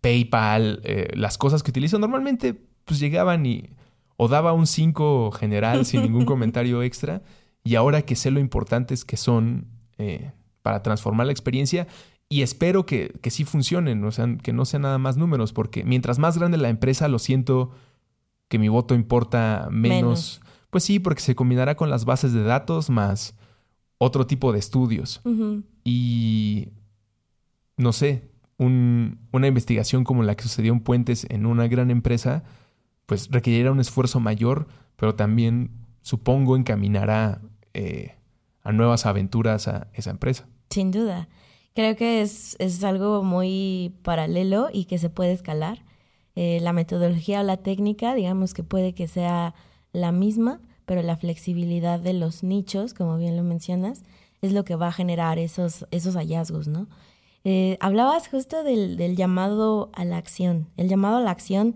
[0.00, 1.98] PayPal, eh, las cosas que utilizo.
[1.98, 3.70] Normalmente pues llegaban y
[4.16, 7.22] o daba un 5 general sin ningún comentario extra
[7.64, 9.66] y ahora que sé lo importantes que son
[9.98, 11.86] eh, para transformar la experiencia
[12.28, 15.82] y espero que, que sí funcionen, o sea, que no sean nada más números, porque
[15.82, 17.72] mientras más grande la empresa, lo siento
[18.46, 20.40] que mi voto importa menos.
[20.70, 23.34] Pues sí, porque se combinará con las bases de datos más
[23.98, 25.20] otro tipo de estudios.
[25.84, 26.68] Y
[27.76, 32.44] no sé, una investigación como la que sucedió en Puentes en una gran empresa,
[33.06, 35.70] pues requerirá un esfuerzo mayor, pero también
[36.02, 37.40] supongo encaminará
[37.74, 38.14] eh,
[38.62, 40.46] a nuevas aventuras a esa empresa.
[40.70, 41.28] Sin duda.
[41.74, 45.84] Creo que es, es algo muy paralelo y que se puede escalar.
[46.36, 49.54] Eh, la metodología o la técnica, digamos que puede que sea
[49.92, 54.02] la misma, pero la flexibilidad de los nichos, como bien lo mencionas,
[54.42, 56.88] es lo que va a generar esos, esos hallazgos, ¿no?
[57.44, 61.74] Eh, hablabas justo del, del, llamado a la acción, el llamado a la acción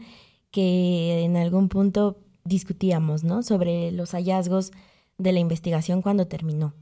[0.50, 3.42] que en algún punto discutíamos, ¿no?
[3.42, 4.72] Sobre los hallazgos
[5.18, 6.74] de la investigación cuando terminó.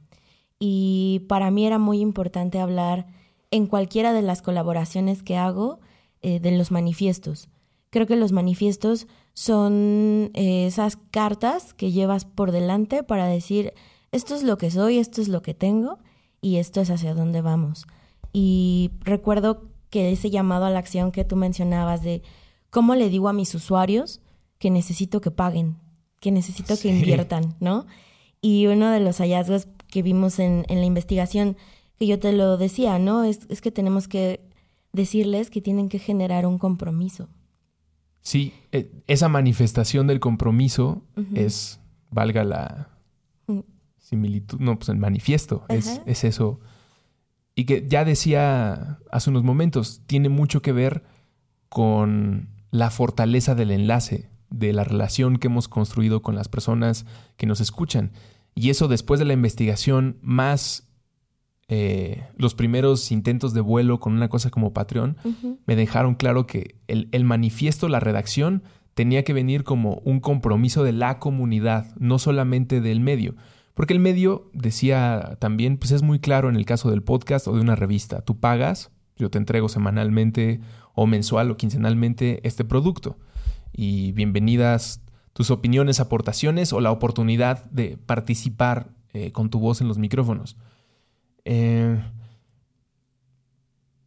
[0.58, 3.06] Y para mí era muy importante hablar
[3.50, 5.80] en cualquiera de las colaboraciones que hago
[6.22, 7.48] eh, de los manifiestos.
[7.90, 13.74] Creo que los manifiestos son eh, esas cartas que llevas por delante para decir,
[14.12, 15.98] esto es lo que soy, esto es lo que tengo
[16.40, 17.86] y esto es hacia dónde vamos.
[18.32, 22.22] Y recuerdo que ese llamado a la acción que tú mencionabas de
[22.70, 24.20] cómo le digo a mis usuarios
[24.58, 25.76] que necesito que paguen,
[26.20, 27.84] que necesito que inviertan, ¿no?
[28.42, 31.56] Y uno de los hallazgos que vimos en, la investigación,
[31.98, 33.22] que yo te lo decía, ¿no?
[33.22, 34.40] Es, que tenemos que
[34.92, 37.28] decirles que tienen que generar un compromiso.
[38.20, 41.02] Sí, e, esa manifestación del compromiso
[41.34, 42.88] es, valga la
[43.46, 43.60] mm.
[43.98, 46.58] similitud, no, pues el manifiesto, es, es, eso.
[47.54, 51.04] Y que ya decía hace unos momentos, tiene mucho que ver
[51.68, 57.46] con la fortaleza del enlace, de la relación que hemos construido con las personas que
[57.46, 58.12] nos escuchan.
[58.54, 60.88] Y eso después de la investigación, más
[61.68, 65.16] eh, los primeros intentos de vuelo con una cosa como Patreon,
[65.66, 68.62] me dejaron claro que el, el, manifiesto, la redacción,
[68.94, 73.36] tenía que venir como un compromiso de la comunidad, no solamente del medio.
[73.74, 77.54] Porque el medio, decía también, pues es muy claro en el caso del podcast o
[77.54, 78.20] de una revista.
[78.20, 80.60] Tú pagas, yo te entrego semanalmente
[80.94, 83.16] o mensual o quincenalmente este producto.
[83.72, 89.88] Y bienvenidas tus opiniones, aportaciones o la oportunidad de participar eh, con tu voz en
[89.88, 90.56] los micrófonos.
[91.44, 92.02] Eh,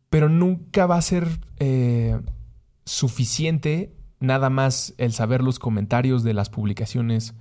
[0.10, 2.20] pero nunca va a ser eh,
[2.86, 7.34] suficiente nada más el saber los comentarios de las publicaciones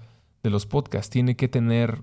[0.43, 1.11] de los podcasts.
[1.11, 2.03] Tiene que tener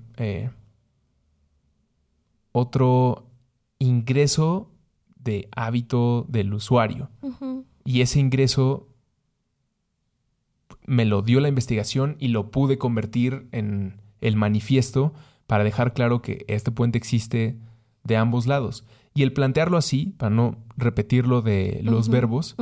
[2.52, 3.28] otro
[3.80, 4.72] ingreso
[5.16, 7.10] de hábito del usuario.
[7.84, 8.88] Y ese ingreso
[10.92, 15.14] me lo dio la investigación y lo pude convertir en el manifiesto
[15.48, 17.58] para dejar claro que este puente existe
[18.04, 18.84] de ambos lados.
[19.14, 22.58] Y el plantearlo así, para no repetirlo de los verbos,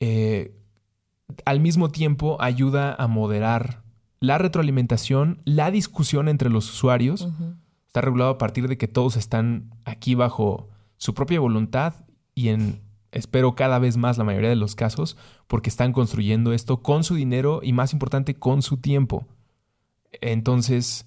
[0.00, 0.56] eh,
[1.44, 3.84] al mismo tiempo ayuda a moderar
[4.18, 7.28] la retroalimentación, la discusión entre los usuarios.
[7.86, 11.94] Está regulado a partir de que todos están aquí bajo su propia voluntad
[12.34, 12.80] y en
[13.16, 17.14] espero cada vez más la mayoría de los casos, porque están construyendo esto con su
[17.14, 19.26] dinero y más importante, con su tiempo.
[20.20, 21.06] Entonces,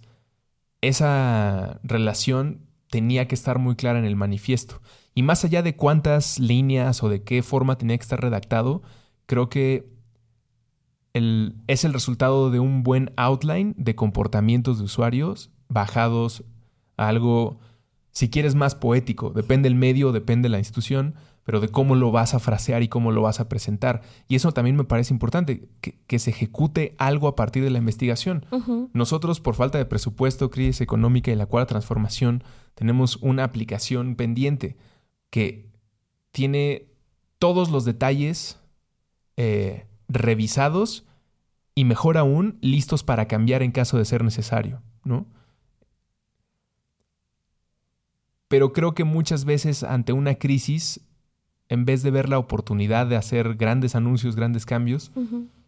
[0.81, 4.81] esa relación tenía que estar muy clara en el manifiesto.
[5.13, 8.81] Y más allá de cuántas líneas o de qué forma tenía que estar redactado,
[9.25, 9.89] creo que
[11.13, 16.43] es el resultado de un buen outline de comportamientos de usuarios bajados
[16.97, 17.59] a algo,
[18.11, 19.31] si quieres, más poético.
[19.31, 21.15] Depende el medio, depende la institución,
[21.49, 24.03] pero de cómo lo vas a frasear y cómo lo vas a presentar.
[24.27, 28.45] Y eso también me parece importante, que, se ejecute algo a partir de la investigación.
[28.93, 32.43] Nosotros, por falta de presupuesto, crisis económica y la cual transformación,
[32.75, 34.77] tenemos una aplicación pendiente
[35.31, 35.71] que
[36.31, 36.91] tiene
[37.39, 38.59] todos los detalles
[39.35, 41.07] eh, revisados
[41.73, 45.25] y mejor aún, listos para cambiar en caso de ser necesario, ¿no?
[48.47, 51.08] Pero creo que muchas veces ante una crisis,
[51.69, 55.11] en vez de ver la oportunidad de hacer grandes anuncios, grandes cambios,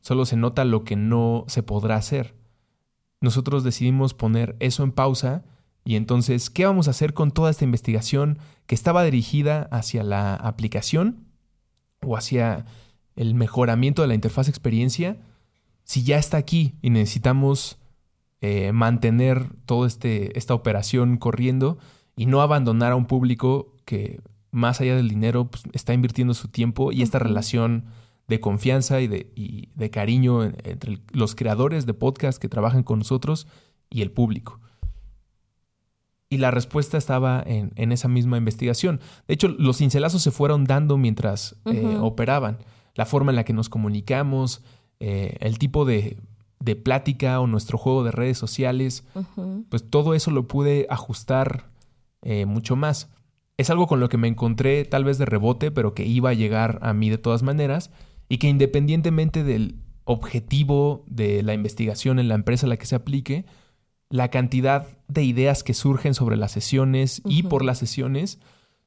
[0.01, 2.33] solo se nota lo que no se podrá hacer.
[3.21, 5.43] Nosotros decidimos poner eso en pausa
[5.83, 10.35] y entonces, ¿qué vamos a hacer con toda esta investigación que estaba dirigida hacia la
[10.35, 11.25] aplicación
[12.03, 12.65] o hacia
[13.15, 15.17] el mejoramiento de la interfaz experiencia?
[15.83, 17.77] Si ya está aquí y necesitamos
[18.41, 21.77] eh, mantener toda este, esta operación corriendo
[22.15, 24.19] y no abandonar a un público que
[24.51, 27.85] más allá del dinero pues, está invirtiendo su tiempo y esta relación
[28.27, 33.47] de confianza y de, de cariño entre los creadores de podcast que trabajan con nosotros
[33.89, 34.59] y el público.
[36.31, 39.01] Y la respuesta estaba en, esa misma investigación.
[39.27, 42.59] De hecho, los cincelazos se fueron dando mientras eh, operaban.
[42.95, 44.63] La forma en la que nos comunicamos,
[45.01, 46.17] eh, el tipo de,
[46.61, 49.03] de, plática o nuestro juego de redes sociales,
[49.67, 51.69] pues todo eso lo pude ajustar
[52.21, 53.09] eh, mucho más.
[53.61, 56.33] Es algo con lo que me encontré tal vez de rebote, pero que iba a
[56.33, 57.91] llegar a mí de todas maneras
[58.27, 62.95] y que independientemente del objetivo de la investigación en la empresa a la que se
[62.95, 63.45] aplique,
[64.09, 68.39] la cantidad de ideas que surgen sobre las sesiones y por las sesiones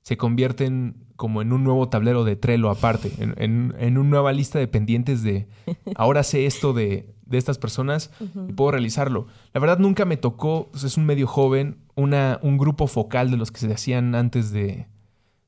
[0.05, 4.69] se convierten como en un nuevo tablero de Trello aparte, en, una nueva lista de
[4.69, 5.49] pendientes de
[5.97, 8.13] ahora sé esto de, estas personas
[8.49, 9.27] y puedo realizarlo.
[9.55, 13.39] La verdad nunca me tocó, pues, es un medio joven, una, un grupo focal de
[13.39, 14.87] los que se hacían antes de,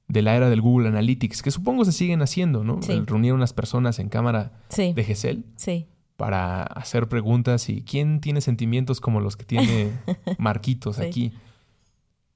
[0.09, 2.81] la era del Google Analytics, que supongo se siguen haciendo, ¿no?
[3.05, 5.45] Reunir unas personas en cámara de GESEL.
[5.57, 9.93] Sí para hacer preguntas y quién tiene sentimientos como los que tiene
[10.39, 11.35] Marquitos aquí.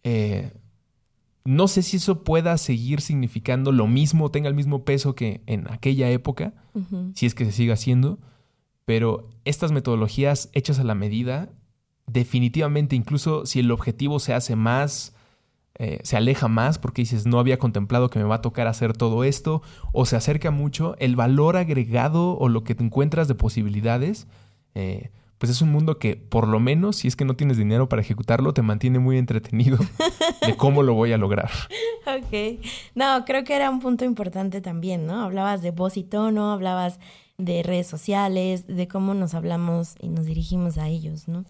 [0.04, 0.52] Eh,
[1.44, 5.70] no sé si eso pueda seguir significando lo mismo, tenga el mismo peso que en
[5.70, 6.55] aquella época,
[7.14, 8.18] si es que se sigue haciendo,
[8.85, 11.50] pero estas metodologías hechas a la medida,
[12.07, 15.14] definitivamente, incluso si el objetivo se hace más
[15.83, 18.92] eh, se aleja más porque dices, no había contemplado que me va a tocar hacer
[18.94, 19.62] todo esto,
[19.94, 24.26] o se acerca mucho, el valor agregado o lo que te encuentras de posibilidades,
[24.74, 27.88] eh, pues es un mundo que por lo menos, si es que no tienes dinero
[27.88, 29.79] para ejecutarlo, te mantiene muy entretenido
[30.46, 31.50] de cómo lo voy a lograr.
[32.07, 32.61] Ok.
[32.94, 35.22] No, creo que era un punto importante también, ¿no?
[35.22, 37.00] Hablabas de voz y tono, hablabas
[37.38, 41.46] de redes sociales, de cómo nos hablamos y nos dirigimos a ellos, ¿no?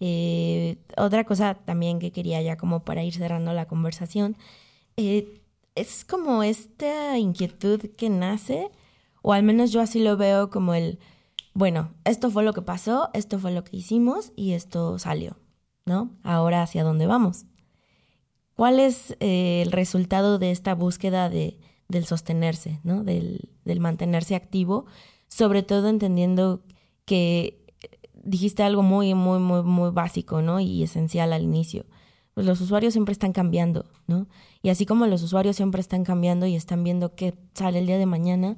[0.00, 4.38] Eh, otra cosa también que quería ya como para ir cerrando la conversación,
[4.96, 5.42] eh,
[5.74, 8.70] es como esta inquietud que nace,
[9.20, 10.98] o al menos yo así lo veo como el,
[11.54, 15.38] bueno, esto fue lo que pasó, esto fue lo que hicimos y esto salió,
[15.86, 16.10] ¿no?
[16.22, 17.46] Ahora hacia dónde vamos.
[18.54, 23.04] ¿Cuál es eh, el resultado de esta búsqueda de, del sostenerse, ¿no?
[23.04, 24.86] Del, del mantenerse activo,
[25.28, 26.62] sobre todo entendiendo
[27.04, 27.64] que
[28.24, 30.60] dijiste algo muy, muy, muy, muy básico, ¿no?
[30.60, 31.86] Y esencial al inicio.
[32.34, 34.26] Pues los usuarios siempre están cambiando, ¿no?
[34.62, 37.98] Y así como los usuarios siempre están cambiando y están viendo qué sale el día
[37.98, 38.56] de mañana,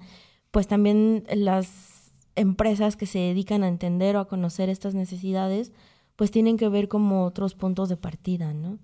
[0.51, 1.96] pues también las
[2.37, 5.73] empresas que se dedican a entender o a conocer estas necesidades,
[6.15, 8.79] pues tienen que ver como otros puntos de partida, ¿no?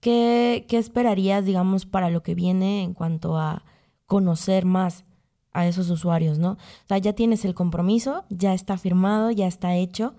[0.00, 3.64] ¿Qué, qué esperarías, digamos, para lo que viene en cuanto a
[4.06, 5.04] conocer más
[5.52, 6.52] a esos usuarios, ¿no?
[6.52, 10.14] O sea, ya tienes el compromiso, ya está firmado, ya está hecho,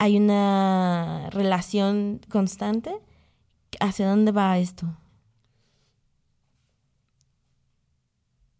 [0.00, 2.98] hay una relación constante.
[3.80, 4.96] ¿Hacia dónde va esto?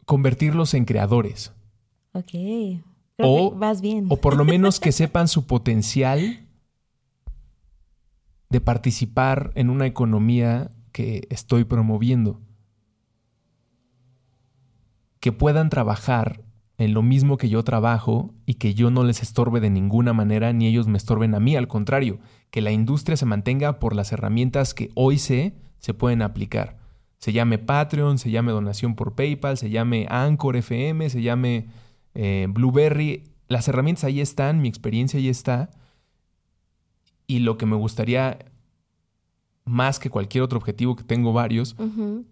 [0.04, 1.52] Convertirlos en creadores.
[2.12, 2.34] Ok.
[3.24, 4.06] O, vas bien.
[4.08, 6.46] O por lo menos que sepan su potencial
[8.48, 12.40] de participar en una economía que estoy promoviendo
[15.20, 16.42] que puedan trabajar
[16.78, 20.52] en lo mismo que yo trabajo y que yo no les estorbe de ninguna manera
[20.54, 22.18] ni ellos me estorben a mí, al contrario,
[22.50, 26.78] que la industria se mantenga por las herramientas que hoy sé se pueden aplicar.
[27.18, 31.66] Se llame Patreon, se llame donación por PayPal, se llame Anchor FM, se llame
[32.14, 33.24] eh, Blueberry.
[33.48, 35.70] Las herramientas ahí están, mi experiencia ahí está.
[37.26, 38.38] Y lo que me gustaría
[39.64, 41.76] más que cualquier otro objetivo que tengo varios,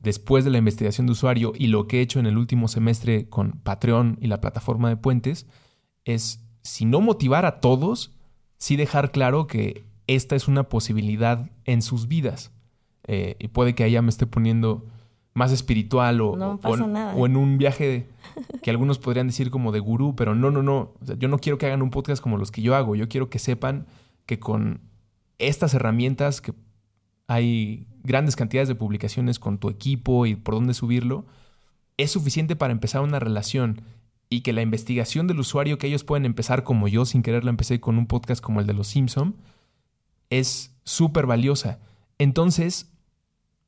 [0.01, 3.29] después de la investigación de usuario y lo que he hecho en el último semestre
[3.29, 5.47] con Patreon y la plataforma de puentes,
[6.05, 8.13] es, si no motivar a todos,
[8.57, 12.51] sí dejar claro que esta es una posibilidad en sus vidas.
[13.07, 14.87] Eh, y puede que allá me esté poniendo
[15.33, 18.09] más espiritual o, o, en, un viaje
[18.63, 20.95] que algunos podrían decir como de gurú, pero no, no, no.
[21.19, 22.95] yo no quiero que hagan un podcast como los que yo hago.
[22.97, 23.87] Yo quiero que sepan
[24.27, 24.81] que con
[25.39, 26.53] estas herramientas que
[27.27, 31.27] hay grandes cantidades de publicaciones con tu equipo y por dónde subirlo,
[31.97, 33.83] es suficiente para empezar una relación
[34.31, 37.51] y que la investigación del usuario que ellos pueden empezar como yo sin querer la
[37.51, 39.37] empecé con un podcast como el de Los Simpson
[40.31, 41.79] es súper valiosa.
[42.19, 42.91] Entonces,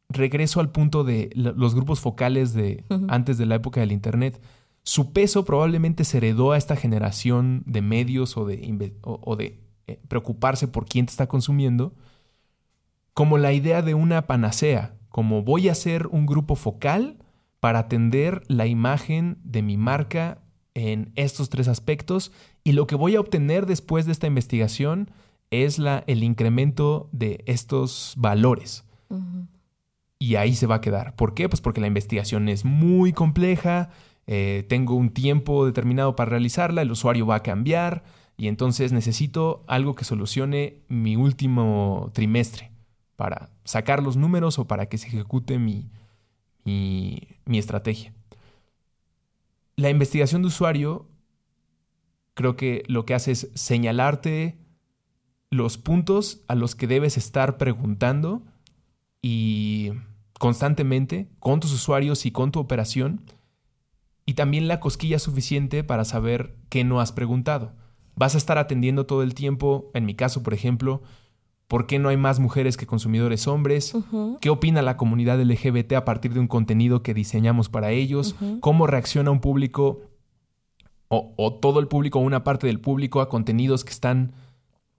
[0.09, 4.41] regreso al punto de los grupos focales de antes de la época del Internet.
[4.83, 10.01] Su peso probablemente se heredó a esta generación de medios o de, o, de eh,
[10.09, 11.95] preocuparse por quién te está consumiendo,
[13.15, 17.19] como la idea de una panacea, como voy a ser un grupo focal
[17.61, 20.39] para atender la imagen de mi marca
[20.75, 22.33] en estos tres aspectos
[22.65, 25.11] y lo que voy a obtener después de esta investigación
[25.51, 28.85] es la, el incremento de estos valores.
[30.19, 31.17] Y ahí se va a quedar.
[31.17, 31.49] ¿Por qué?
[31.49, 33.91] Pues porque la investigación es muy compleja,
[34.27, 38.05] eh, tengo un tiempo determinado para realizarla, el usuario va a cambiar
[38.37, 42.71] y entonces necesito algo que solucione mi último trimestre
[43.17, 45.91] para sacar los números o para que se ejecute mi,
[46.65, 48.15] mi estrategia.
[49.77, 51.07] La investigación de usuario
[52.35, 54.57] creo que lo que hace es señalarte
[55.51, 58.43] los puntos a los que debes estar preguntando
[59.21, 59.91] y
[60.39, 63.21] constantemente con tus usuarios y con tu operación
[64.31, 67.73] y también la cosquilla suficiente para saber qué no has preguntado.
[68.15, 71.03] Vas a estar atendiendo todo el tiempo, en mi caso, por ejemplo,
[71.67, 73.93] por qué no hay más mujeres que consumidores hombres,
[74.41, 78.87] qué opina la comunidad LGBT a partir de un contenido que diseñamos para ellos, cómo
[78.87, 80.03] reacciona un público
[81.09, 84.33] o, o, todo el público o una parte del público a contenidos que están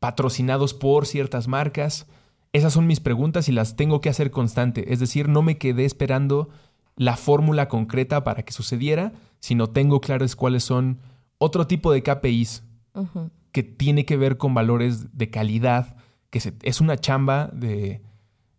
[0.02, 2.06] patrocinados por ciertas marcas.
[2.52, 4.92] Esas son mis preguntas y las tengo que hacer constante.
[4.92, 6.50] Es decir, no me quedé esperando
[6.96, 11.00] la fórmula concreta para que sucediera, sino tengo claras cuáles son
[11.38, 12.64] otro tipo de KPIs
[13.52, 15.96] que tiene que ver con valores de calidad,
[16.30, 18.02] que es una chamba de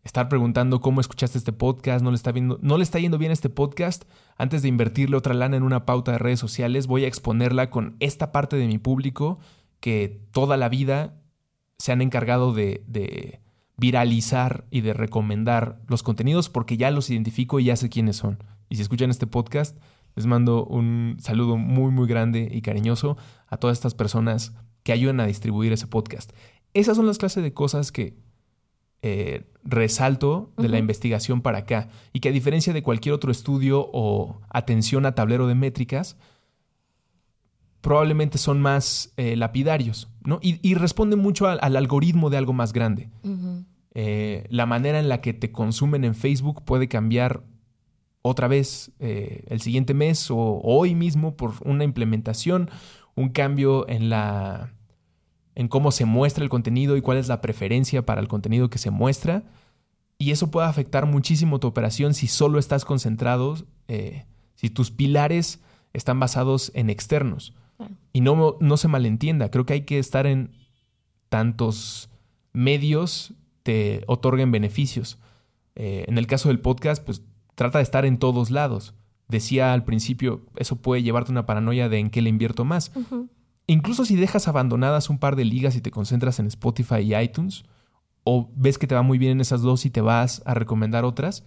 [0.04, 3.30] estar preguntando cómo escuchaste este podcast, no le está viendo, no le está yendo bien
[3.30, 4.04] este podcast,
[4.36, 7.96] antes de invertirle otra lana en una pauta de redes sociales, voy a exponerla con
[8.00, 9.38] esta parte de mi público
[9.80, 11.14] que toda la vida
[11.78, 13.41] se han encargado de, de
[13.82, 18.38] viralizar y de recomendar los contenidos porque ya los identifico y ya sé quiénes son.
[18.68, 19.76] Y si escuchan este podcast,
[20.14, 23.16] les mando un saludo muy, muy grande y cariñoso
[23.48, 24.54] a todas estas personas
[24.84, 26.30] que ayudan a distribuir ese podcast.
[26.74, 28.16] Esas son las clases de cosas que
[29.02, 33.90] eh, resalto de la investigación para acá y que a diferencia de cualquier otro estudio
[33.92, 36.16] o atención a tablero de métricas,
[37.80, 40.38] probablemente son más eh, lapidarios, ¿no?
[40.40, 43.10] Y, responden mucho al, algoritmo de algo más grande.
[43.94, 47.44] Eh, la manera en la que te consumen en Facebook puede cambiar
[48.22, 52.70] otra vez eh, el siguiente mes o, hoy mismo por una implementación,
[53.14, 54.72] un cambio en la
[55.54, 58.78] en cómo se muestra el contenido y cuál es la preferencia para el contenido que
[58.78, 59.42] se muestra.
[60.16, 63.56] Y eso puede afectar muchísimo tu operación si solo estás concentrado,
[64.54, 65.60] si tus pilares
[65.92, 67.54] están basados en externos.
[68.14, 70.52] Y no, no se malentienda, creo que hay que estar en
[71.28, 72.08] tantos
[72.54, 75.18] medios te otorguen beneficios.
[75.74, 77.22] Eh, en el caso del podcast, pues
[77.54, 78.94] trata de estar en todos lados.
[79.28, 82.92] Decía al principio, eso puede llevarte una paranoia de en qué le invierto más.
[83.66, 87.64] Incluso si dejas abandonadas un par de ligas y te concentras en Spotify y iTunes,
[88.24, 91.04] o ves que te va muy bien en esas dos y te vas a recomendar
[91.04, 91.44] otras,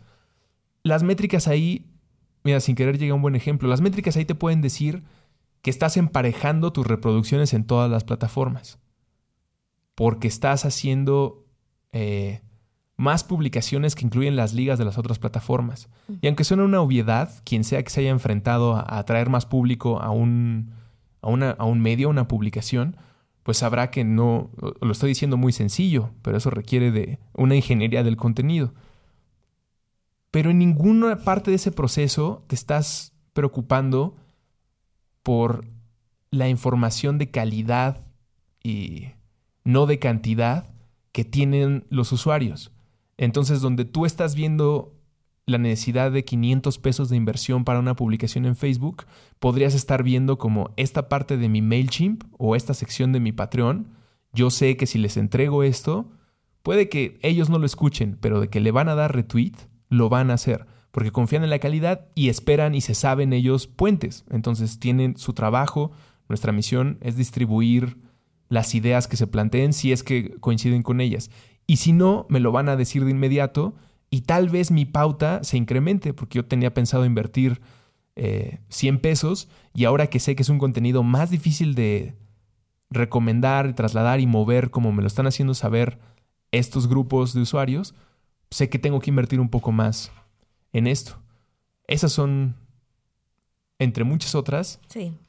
[0.84, 1.92] las métricas ahí,
[2.44, 5.04] mira, sin querer llega un buen ejemplo, las métricas ahí te pueden decir
[5.62, 8.80] que estás emparejando tus reproducciones en todas las plataformas.
[9.96, 11.45] Porque estás haciendo
[11.98, 12.42] eh,
[12.98, 15.88] más publicaciones que incluyen las ligas de las otras plataformas.
[16.22, 20.02] Y aunque suene una obviedad, quien sea que se haya enfrentado a, atraer más público
[20.02, 20.72] a un,
[21.22, 22.98] a, una, a un medio, a una publicación,
[23.44, 24.50] pues sabrá que no,
[24.82, 28.74] lo estoy diciendo muy sencillo, pero eso requiere de una ingeniería del contenido.
[30.32, 34.18] Pero en ninguna parte de ese proceso te estás preocupando
[35.24, 35.64] por
[36.30, 38.02] la información de calidad
[38.62, 39.12] y
[39.64, 40.75] no de cantidad
[41.16, 42.74] que tienen los usuarios.
[43.16, 44.94] Entonces, donde tú estás viendo
[45.46, 49.06] la necesidad de 500 pesos de inversión para una publicación en Facebook,
[49.40, 53.88] podrías estar viendo como esta parte de mi MailChimp o esta sección de mi Patreon.
[54.34, 56.12] Yo sé que si les entrego esto,
[56.64, 59.54] puede que ellos no lo escuchen, pero de que le van a dar retweet,
[59.88, 63.68] lo van a hacer porque confían en la calidad y esperan y se saben ellos
[63.68, 64.26] puentes.
[64.30, 65.92] Entonces tienen su trabajo,
[66.28, 67.98] nuestra misión es distribuir
[68.50, 71.32] las ideas que se planteen si es que coinciden con ellas.
[71.68, 73.76] Y si no, me lo van a decir de inmediato
[74.10, 77.62] y tal vez mi pauta se incremente, porque yo tenía pensado invertir
[78.16, 82.16] 100 eh, pesos y ahora que sé que es un contenido más difícil de
[82.90, 86.00] recomendar, trasladar y mover como me lo están haciendo saber
[86.52, 87.94] estos grupos de usuarios,
[88.52, 90.12] sé que tengo que invertir un poco más
[90.72, 91.20] en esto.
[91.88, 92.56] Esas son,
[93.80, 94.80] entre muchas otras,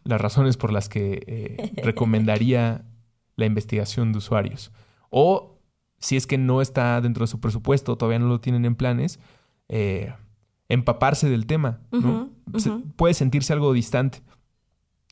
[0.05, 2.85] las razones por las que eh, recomendaría
[3.37, 4.73] la investigación de usuarios.
[5.11, 5.61] O
[5.99, 9.19] si es que no está dentro de su presupuesto, todavía no lo tienen en planes,
[9.69, 10.13] eh,
[10.69, 11.81] empaparse del tema.
[12.97, 14.23] puede sentirse algo distante.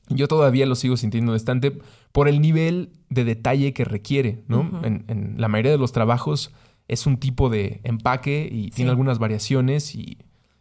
[0.09, 1.79] Yo todavía lo sigo sintiendo distante
[2.13, 4.45] por el nivel de detalle que requiere.
[4.49, 4.83] ¿no?
[4.85, 6.53] en, la mayoría de los trabajos
[6.89, 10.19] es un tipo de empaque y tiene algunas variaciones y,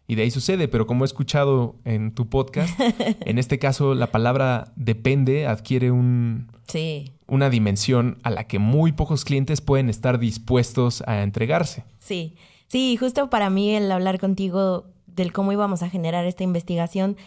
[0.07, 0.67] y, de ahí sucede.
[0.67, 2.79] Pero como he escuchado en tu podcast,
[3.25, 8.91] en este caso la palabra depende adquiere un, sí una dimensión a la que muy
[8.91, 11.83] pocos clientes pueden estar dispuestos a entregarse.
[11.99, 12.35] Sí,
[12.67, 17.17] sí, justo para mí el hablar contigo del cómo íbamos a generar esta investigación,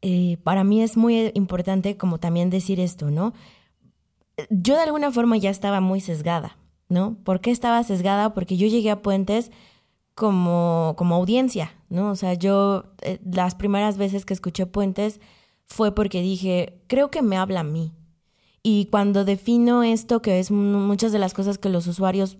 [0.00, 3.34] eh, para mí es muy importante como también decir esto, ¿no?
[4.50, 6.56] Yo de alguna forma ya estaba muy sesgada,
[6.88, 7.16] ¿no?
[7.22, 8.32] ¿Por qué estaba sesgada?
[8.32, 9.50] Porque yo llegué a Puentes
[10.16, 12.10] como, como audiencia, ¿no?
[12.10, 15.20] O sea, yo eh, las primeras veces que escuché Puentes
[15.66, 17.92] fue porque dije, creo que me habla a mí,
[18.68, 22.36] y cuando defino esto, que es muchas de las cosas que los usuarios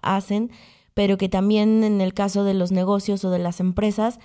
[0.00, 0.50] hacen,
[0.94, 4.20] pero que también en el caso de los negocios o de las empresas,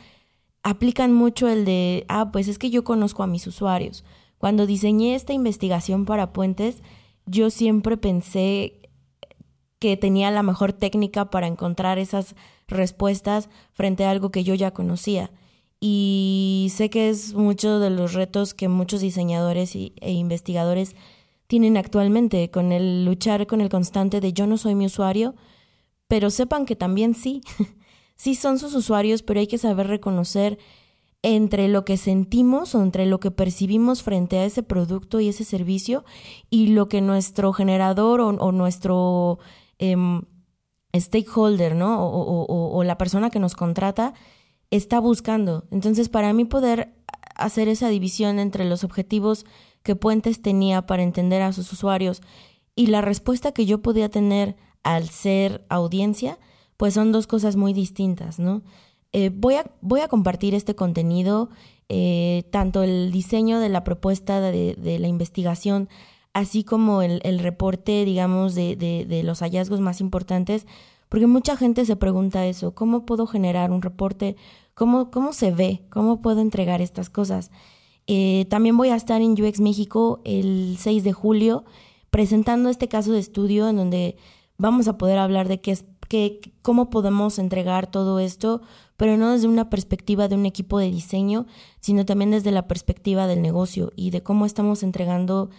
[0.64, 4.06] aplican mucho el de, ah, pues es que yo conozco a mis usuarios.
[4.38, 6.84] Cuando diseñé esta investigación para puentes,
[7.26, 8.79] yo siempre pensé
[9.80, 12.36] que tenía la mejor técnica para encontrar esas
[12.68, 15.32] respuestas frente a algo que yo ya conocía.
[15.80, 20.96] Y sé que es mucho de los retos que muchos diseñadores e investigadores
[21.48, 25.36] tienen actualmente con el luchar con el constante de yo no soy mi usuario,
[26.08, 27.42] pero sepan que también sí,
[28.16, 30.60] sí son sus usuarios, pero hay que saber reconocer
[31.22, 35.44] entre lo que sentimos o entre lo que percibimos frente a ese producto y ese
[35.44, 36.06] servicio
[36.50, 39.40] y lo que nuestro generador o, nuestro
[39.80, 40.22] em,
[40.96, 42.06] stakeholder, ¿no?
[42.08, 44.14] O, la persona que nos contrata
[44.72, 45.66] está buscando.
[45.72, 46.94] Entonces, para mí poder
[47.36, 49.46] hacer esa división entre los objetivos
[49.84, 52.22] que Puentes tenía para entender a sus usuarios
[52.76, 56.38] y la respuesta que yo podía tener al ser audiencia,
[56.78, 58.62] pues son dos cosas muy distintas, ¿no?
[59.12, 61.50] Eh, voy, a, compartir este contenido,
[61.88, 65.90] eh, tanto el diseño de la propuesta de la investigación,
[66.34, 70.66] así como el, el reporte, digamos, de, de, de los hallazgos más importantes,
[71.10, 74.36] porque mucha gente se pregunta eso, ¿cómo puedo generar un reporte?
[74.76, 75.82] ¿Cómo, cómo se ve?
[75.90, 77.52] ¿Cómo puedo entregar estas cosas?
[78.08, 81.66] Eh, también voy a estar en UX México el 6 de julio
[82.10, 84.18] presentando este caso de estudio en donde
[84.58, 88.62] vamos a poder hablar de qué es, qué, cómo podemos entregar todo esto,
[88.98, 91.46] pero no desde una perspectiva de un equipo de diseño,
[91.82, 95.50] sino también desde la perspectiva del negocio y de cómo estamos entregando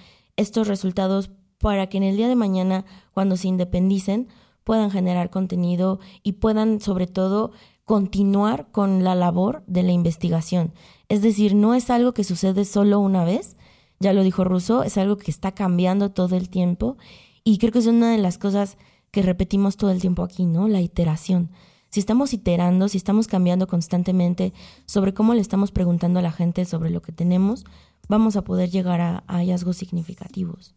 [0.40, 4.28] estos resultados para que en el día de mañana, cuando se independicen,
[4.64, 7.52] puedan generar contenido y puedan sobre todo
[7.84, 10.72] continuar con la labor de la investigación.
[11.08, 13.56] Es decir, no es algo que sucede solo una vez,
[13.98, 16.96] ya lo dijo Rousseau, es algo que está cambiando todo el tiempo
[17.44, 18.78] y creo que es una de las cosas
[19.10, 20.68] que repetimos todo el tiempo aquí, ¿no?
[20.68, 21.50] La iteración.
[21.90, 24.52] Si estamos iterando, si estamos cambiando constantemente
[24.86, 27.64] sobre cómo le estamos preguntando a la gente sobre lo que tenemos,
[28.10, 30.74] vamos a poder llegar a, hallazgos significativos.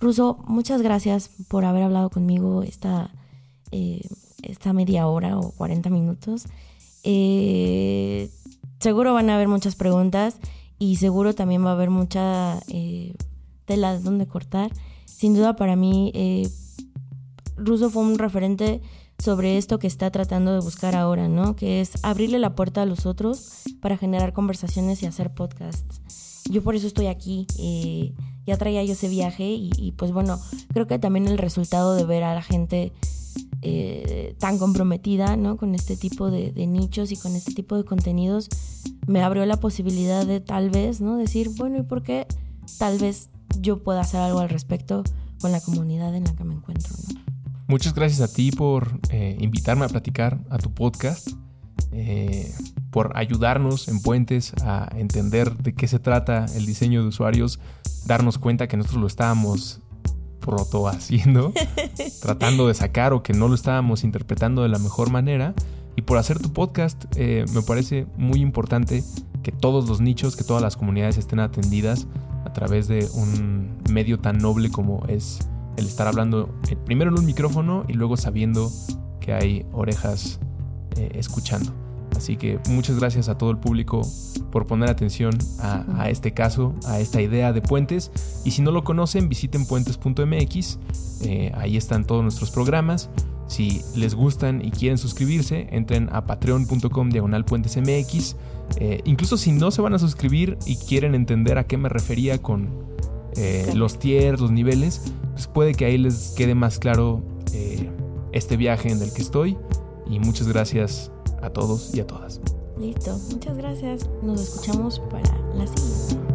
[0.00, 3.10] Ruso, muchas gracias por haber hablado conmigo esta,
[3.70, 4.02] eh,
[4.42, 6.46] esta media hora o 40 minutos.
[7.04, 8.28] Eh,
[8.80, 10.38] seguro van a haber muchas preguntas
[10.78, 13.14] y seguro también va a haber mucha eh,
[13.64, 14.72] tela donde cortar.
[15.04, 16.50] Sin duda para mí, eh,
[17.56, 18.82] Russo fue un referente
[19.18, 21.54] sobre esto que está tratando de buscar ahora, ¿no?
[21.54, 26.00] Que es abrirle la puerta a los otros para generar conversaciones y hacer podcasts.
[26.50, 27.46] Yo por eso estoy aquí.
[27.58, 28.14] Eh,
[28.46, 30.38] ya traía yo ese viaje y, pues bueno,
[30.72, 32.92] creo que también el resultado de ver a la gente
[33.62, 35.56] eh, tan comprometida ¿no?
[35.56, 38.48] con este tipo de, nichos y con este tipo de contenidos
[39.06, 42.26] me abrió la posibilidad de tal vez no decir bueno y por qué
[42.78, 43.30] tal vez
[43.60, 45.02] yo pueda hacer algo al respecto
[45.40, 46.94] con la comunidad en la que me encuentro
[47.66, 51.30] muchas gracias a ti por eh, invitarme a platicar a tu podcast
[51.92, 52.52] eh,
[52.96, 57.60] por ayudarnos en Puentes a entender de qué se trata el diseño de usuarios,
[58.06, 59.82] darnos cuenta que nosotros lo estábamos
[60.40, 61.52] proto haciendo,
[62.22, 65.52] tratando de sacar o que no lo estábamos interpretando de la mejor manera.
[65.94, 69.04] Y por hacer tu podcast, eh, me parece muy importante
[69.42, 72.06] que todos los nichos, que todas las comunidades estén atendidas
[72.46, 75.40] a través de un medio tan noble como es
[75.76, 78.72] el estar hablando eh, primero en un micrófono y luego sabiendo
[79.20, 80.40] que hay orejas
[80.96, 81.85] eh, escuchando.
[82.16, 84.00] Así que muchas gracias a todo el público
[84.50, 88.10] por poner atención a, este caso, a esta idea de puentes.
[88.44, 90.78] Y si no lo conocen, visiten puentes.mx.
[91.22, 93.10] Eh, ahí están todos nuestros programas.
[93.48, 98.36] Si les gustan y quieren suscribirse, entren a patreon.com diagonal puentes mx.
[98.78, 102.40] Eh, incluso si no se van a suscribir y quieren entender a qué me refería
[102.40, 102.68] con
[103.36, 107.22] eh, los tiers, los niveles, pues puede que ahí les quede más claro
[108.32, 109.56] este viaje en el que estoy.
[110.08, 111.10] Y muchas gracias
[111.42, 112.40] a todos y a todas.
[112.78, 114.08] Listo, muchas gracias.
[114.22, 116.26] Nos escuchamos para la siguiente.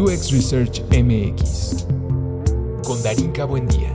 [0.00, 1.86] UX Research MX
[2.84, 3.94] con Darinka Buendía.